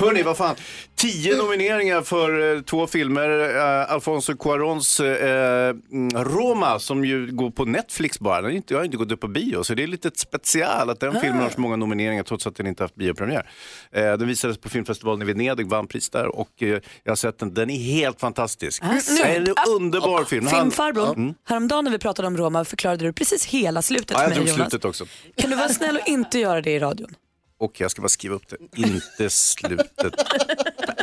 [0.00, 0.54] Hörni, vad fan.
[0.96, 3.56] Tio nomineringar för eh, två filmer.
[3.56, 8.36] Eh, Alfonso Cuarons eh, mm, Roma som ju går på Netflix bara.
[8.36, 10.90] Den har inte, jag har inte gått upp på bio så det är lite special
[10.90, 13.50] att den filmen har så många nomineringar trots att den inte haft biopremiär.
[13.92, 16.68] Eh, den visades på filmfestivalen i Venedig, vann pris där och eh,
[17.04, 17.54] jag har sett den.
[17.54, 18.82] Den är helt fantastisk.
[18.84, 19.14] Alltså.
[19.14, 20.46] Det är en underbar film.
[20.46, 21.34] Han- Filmfarbror, Mm.
[21.48, 24.54] häromdagen när vi pratade om Roma förklarade du precis hela slutet Ja, för mig Jonas.
[24.54, 25.04] slutet också.
[25.36, 27.14] Kan du vara snäll och inte göra det i radion?
[27.58, 30.14] Och jag ska bara skriva upp det, inte slutet.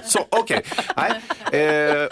[0.03, 0.63] Så, okej.
[0.95, 1.21] Nej.
[1.61, 2.07] Eh,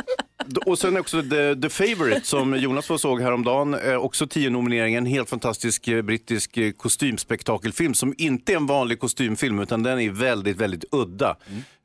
[0.65, 3.73] och sen också The, The Favourite som Jonas var såg häromdagen.
[3.73, 4.97] Eh, också tio nomineringar.
[4.97, 9.99] En helt fantastisk eh, brittisk eh, kostymspektakelfilm som inte är en vanlig kostymfilm utan den
[9.99, 11.37] är väldigt, väldigt udda.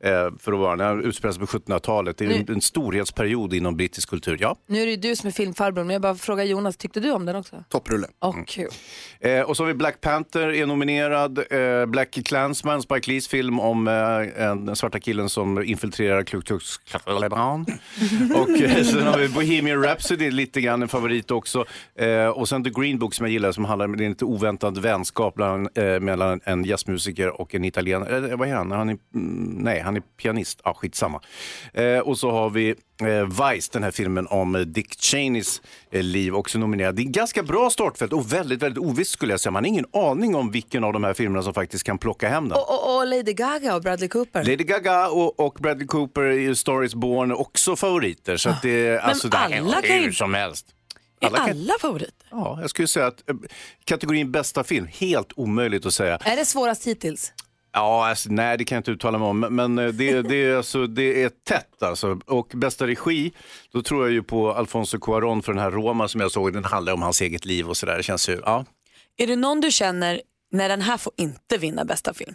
[0.05, 2.19] Eh, för att vara, den utspelar sig på 1700-talet.
[2.19, 4.39] Det är en, en storhetsperiod inom brittisk kultur.
[4.41, 4.57] Ja.
[4.67, 7.11] Nu är det ju du som är filmfarbrorn, men jag bara frågar Jonas, tyckte du
[7.13, 7.65] om den också?
[7.69, 8.07] Topprulle.
[8.21, 8.69] Åh, kul.
[9.21, 11.39] Eh, och så har vi Black Panther är nominerad.
[11.51, 16.41] Eh, Black Klansman, Spike Lees film om eh, en, den svarta killen som infiltrerar Ku
[16.41, 17.67] Klux Klan.
[18.35, 21.65] och eh, sen har vi Bohemian Rhapsody, lite grann en favorit också.
[21.99, 24.79] Eh, och sen The Green Book som jag gillar som handlar om en lite oväntad
[24.79, 28.31] vänskap bland, eh, mellan en jazzmusiker och en italienare.
[28.31, 28.71] Eh, vad är han?
[28.71, 30.61] han är, mm, nej, han är pianist.
[30.65, 31.21] Ah, skitsamma.
[31.75, 32.69] Eh, och så har vi
[33.03, 36.95] eh, Vice, den här filmen om Dick Cheneys eh, liv, också nominerad.
[36.97, 39.51] Det är en ganska bra startfält och väldigt, väldigt ovisst skulle jag säga.
[39.51, 42.49] Man har ingen aning om vilken av de här filmerna som faktiskt kan plocka hem
[42.49, 42.59] den.
[42.59, 44.45] Och, och, och Lady Gaga och Bradley Cooper.
[44.45, 48.37] Lady Gaga och, och Bradley Cooper i Star is Born är också favoriter.
[48.37, 50.67] Så att det, är- alltså, det är alla ju- hur som helst.
[51.21, 52.13] Är Alla alla, kan- favoriter?
[52.31, 53.37] Ja, jag skulle säga att eh,
[53.85, 56.17] kategorin bästa film, helt omöjligt att säga.
[56.25, 57.33] Är det svårast hittills?
[57.75, 60.57] Ja, alltså, nej det kan jag inte uttala mig om, men- eh, det, det, är,
[60.57, 62.21] alltså, det är tätt alltså.
[62.27, 63.33] Och bästa regi,
[63.73, 66.65] då tror jag ju på Alfonso Cuarón för den här Roma som jag såg, den
[66.65, 67.97] handlar om hans eget liv och sådär.
[67.97, 68.65] Det känns ju, ja.
[69.17, 70.21] Är det någon du känner,
[70.53, 72.35] när den här får inte vinna bästa film?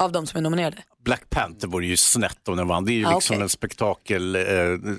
[0.00, 0.76] Av de som är nominerade?
[1.04, 2.84] Black Panther vore ju snett om den vann.
[2.84, 3.42] Det är ju Ah, liksom okej.
[3.42, 4.42] en spektakel eh,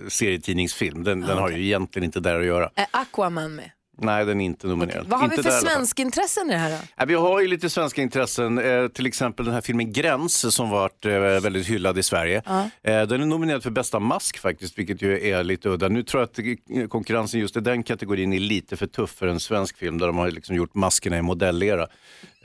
[0.09, 1.03] serietidningsfilm.
[1.03, 2.69] Den, den har ju egentligen inte där att göra.
[2.75, 3.71] Är Aquaman med?
[3.99, 5.07] Nej, den är inte nominerad.
[5.07, 6.77] Vad har inte vi för svenska intressen i det här då?
[6.95, 10.69] Ja, vi har ju lite svenska intressen, eh, till exempel den här filmen Gräns som
[10.69, 12.41] varit eh, väldigt hyllad i Sverige.
[12.83, 15.87] Eh, den är nominerad för bästa mask faktiskt, vilket ju är lite udda.
[15.87, 16.47] Nu tror jag
[16.83, 20.07] att konkurrensen just i den kategorin är lite för tuff för en svensk film där
[20.07, 21.87] de har liksom gjort maskerna i modellera.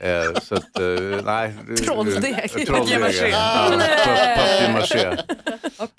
[0.03, 1.53] Eh, så att, eh, nej.
[1.85, 1.85] Trolldeg.
[1.85, 2.67] Trolldeg.
[2.67, 3.35] Papier-maché.
[3.77, 4.37] Nej.
[4.37, 5.17] papier-maché.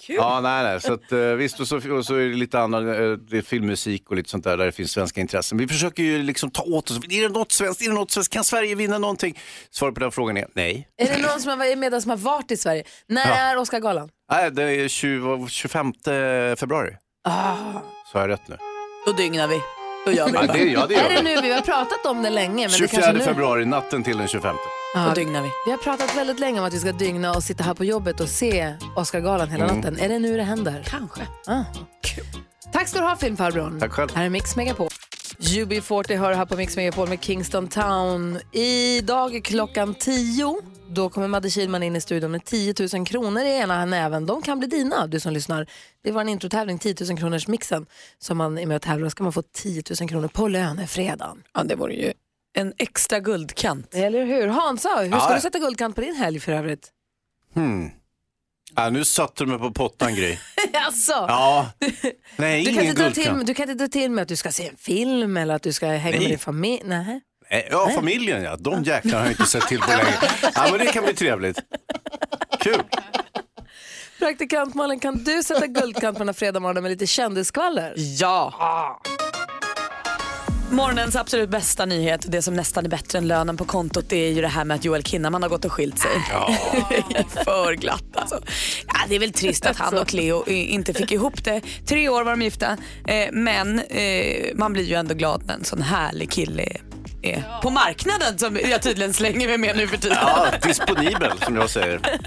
[0.07, 0.17] kul.
[0.17, 0.81] Ja, nej, nej.
[0.81, 3.43] Så att, eh, visst, och så, och så är det lite annat, eh, det är
[3.43, 5.59] filmmusik och lite sånt där, där det finns svenska intressen.
[5.59, 8.33] Vi försöker ju liksom ta åt oss, är det något svenskt, är det något svenskt,
[8.33, 9.39] kan Sverige vinna någonting?
[9.71, 10.89] Svaret på den frågan är nej.
[10.97, 12.85] Är det någon som har varit med som har varit i Sverige?
[13.09, 13.35] När Ja.
[13.35, 14.09] är Oscargalan?
[14.33, 15.93] Nej, det är 20, 25
[16.57, 16.97] februari.
[17.29, 17.55] Ah.
[18.13, 18.57] Så har jag rätt nu.
[19.07, 19.61] Då dygnar vi.
[20.07, 20.53] Då gör vi Ja, det bara.
[20.57, 21.41] det, ja, det gör är det nu?
[21.43, 22.55] Vi har pratat om det länge.
[22.55, 23.25] Men det 24 kanske nu...
[23.25, 24.57] februari, natten till den 25.
[24.95, 25.49] Ja, Då dygnar vi.
[25.67, 28.21] Vi har pratat väldigt länge om att vi ska dygna och sitta här på jobbet
[28.21, 29.77] och se Oscargalan hela Mm.
[29.77, 29.99] natten.
[30.01, 30.83] Är det nu det händer?
[30.87, 31.21] Kanske.
[31.47, 31.61] Ah.
[32.73, 33.81] Tack ska du ha filmfarbrorn.
[33.81, 34.09] Tack själv.
[34.15, 34.89] Här är Mix Megapol.
[35.39, 38.39] UB40 hör här på Mix Megapol med Kingston Town.
[38.53, 40.57] Idag är klockan 10.
[40.91, 44.27] Då kommer Madde Kihlman in i studion med 10 000 kronor i ena näven.
[44.27, 45.67] De kan bli dina, du som lyssnar.
[46.03, 47.87] Det var en introtävling, 10 000 kronors mixen
[48.19, 49.05] som man är med och tävlar.
[49.07, 51.43] Då ska man få 10 000 kronor på lönefredagen.
[51.55, 52.13] Ja, det vore ju
[52.57, 53.95] en extra guldkant.
[53.95, 54.47] Eller hur?
[54.49, 55.35] Hansa, hur ska Ja.
[55.35, 56.89] du sätta guldkant på din helg för övrigt?
[57.55, 57.91] Hmm.
[58.77, 60.39] Ja, nu satte du mig på pottan, Gry.
[60.87, 61.71] alltså, Ja.
[62.37, 63.47] Nej, du, kan ingen inte dra till, guldkant.
[63.47, 65.73] du kan inte dra till med att du ska se en film eller att du
[65.73, 66.21] ska hänga Nej.
[66.21, 66.83] med din familj.
[66.85, 67.21] Nej.
[67.55, 68.57] Nej, Ja, familjen ja.
[68.57, 70.15] De jäklarna har jag inte sett till på länge.
[70.55, 71.59] Ja, men det kan bli trevligt.
[72.61, 72.83] Kul.
[74.19, 77.95] Praktikant Malin, kan du sätta guldkant på den här fredagsmorgonen med lite kändisskvaller?
[77.97, 79.01] Ja.
[80.71, 84.31] Morgonens absolut bästa nyhet, det som nästan är bättre än lönen på kontot, det är
[84.33, 86.11] ju det här med att Joel Kinnaman har gått och skilt sig.
[87.45, 88.41] För glatt alltså.
[88.87, 91.61] Ja, det är väl trist att han och Cleo i- inte fick ihop det.
[91.89, 92.77] Tre år var de gifta,
[93.09, 96.77] eh, men eh, man blir ju ändå glad när en sån härlig kille
[97.23, 100.19] är, är på marknaden som jag tydligen slänger mig med nu för tiden.
[100.21, 101.99] Ja, disponibel som jag säger.
[101.99, 102.21] Det är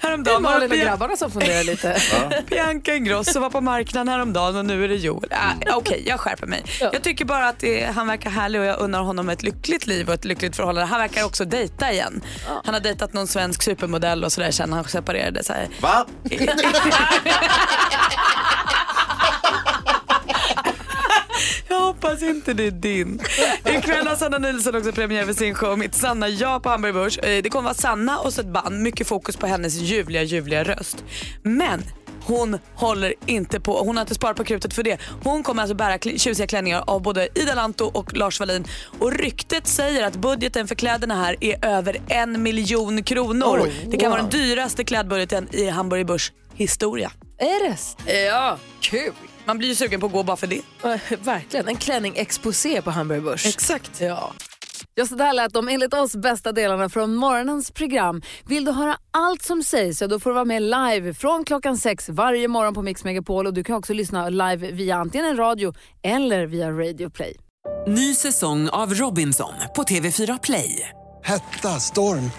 [0.00, 1.96] Häromdagen Malin och det grabbarna som funderar lite.
[2.48, 5.28] Bianca Ingrosso var på marknaden häromdagen och nu är det Joel.
[5.32, 6.64] Ah, Okej, jag skärper mig.
[6.80, 10.08] Jag tycker bara att det, han verkar härlig och jag unnar honom ett lyckligt liv
[10.08, 10.86] och ett lyckligt förhållande.
[10.86, 12.20] Han verkar också dejta igen.
[12.64, 15.44] Han har dejtat någon svensk supermodell och sådär sen han separerade.
[15.44, 15.68] Så här.
[15.80, 16.06] Va?
[21.86, 23.20] hoppas inte det är din.
[23.64, 27.18] Ikväll har Sanna Nilsson också premiär för sin show Mitt sanna ja på Hamburg Börs.
[27.18, 28.80] Eh, Det kommer vara Sanna och så ett band.
[28.82, 31.04] Mycket fokus på hennes ljuvliga, ljuvliga röst.
[31.42, 31.82] Men
[32.22, 34.98] hon håller inte på, hon har inte sparat på krutet för det.
[35.24, 38.64] Hon kommer alltså bära kl- tjusiga klänningar av både Ida Lanto och Lars Wallin.
[38.98, 43.60] Och ryktet säger att budgeten för kläderna här är över en miljon kronor.
[43.64, 44.30] Oj, det kan vara wow.
[44.30, 47.10] den dyraste klädbudgeten i Hamburg Börs historia.
[47.38, 48.12] Är det?
[48.26, 49.12] Ja, kul.
[49.46, 50.60] Man blir ju sugen på att gå bara för det.
[50.84, 53.46] Eh, Verkligen, en klänning-exposé på Hamburg Börs.
[53.46, 54.00] Exakt.
[54.00, 54.32] Ja.
[54.94, 58.22] Ja, så där lät de enligt oss bästa delarna från morgonens program.
[58.46, 61.78] Vill du höra allt som sägs så då får du vara med live från klockan
[61.78, 65.36] sex varje morgon på Mix Megapol och du kan också lyssna live via antingen en
[65.36, 67.36] radio eller via Radio Play.
[67.88, 70.88] Ny säsong av Robinson på TV4 Play.
[71.24, 72.30] Hetta, storm,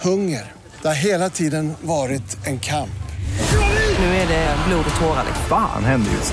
[0.00, 0.52] hunger.
[0.82, 2.90] Det har hela tiden varit en kamp.
[3.98, 5.24] Nu är det blod och tårar.
[5.26, 5.44] liksom.
[5.48, 6.32] Fan händer just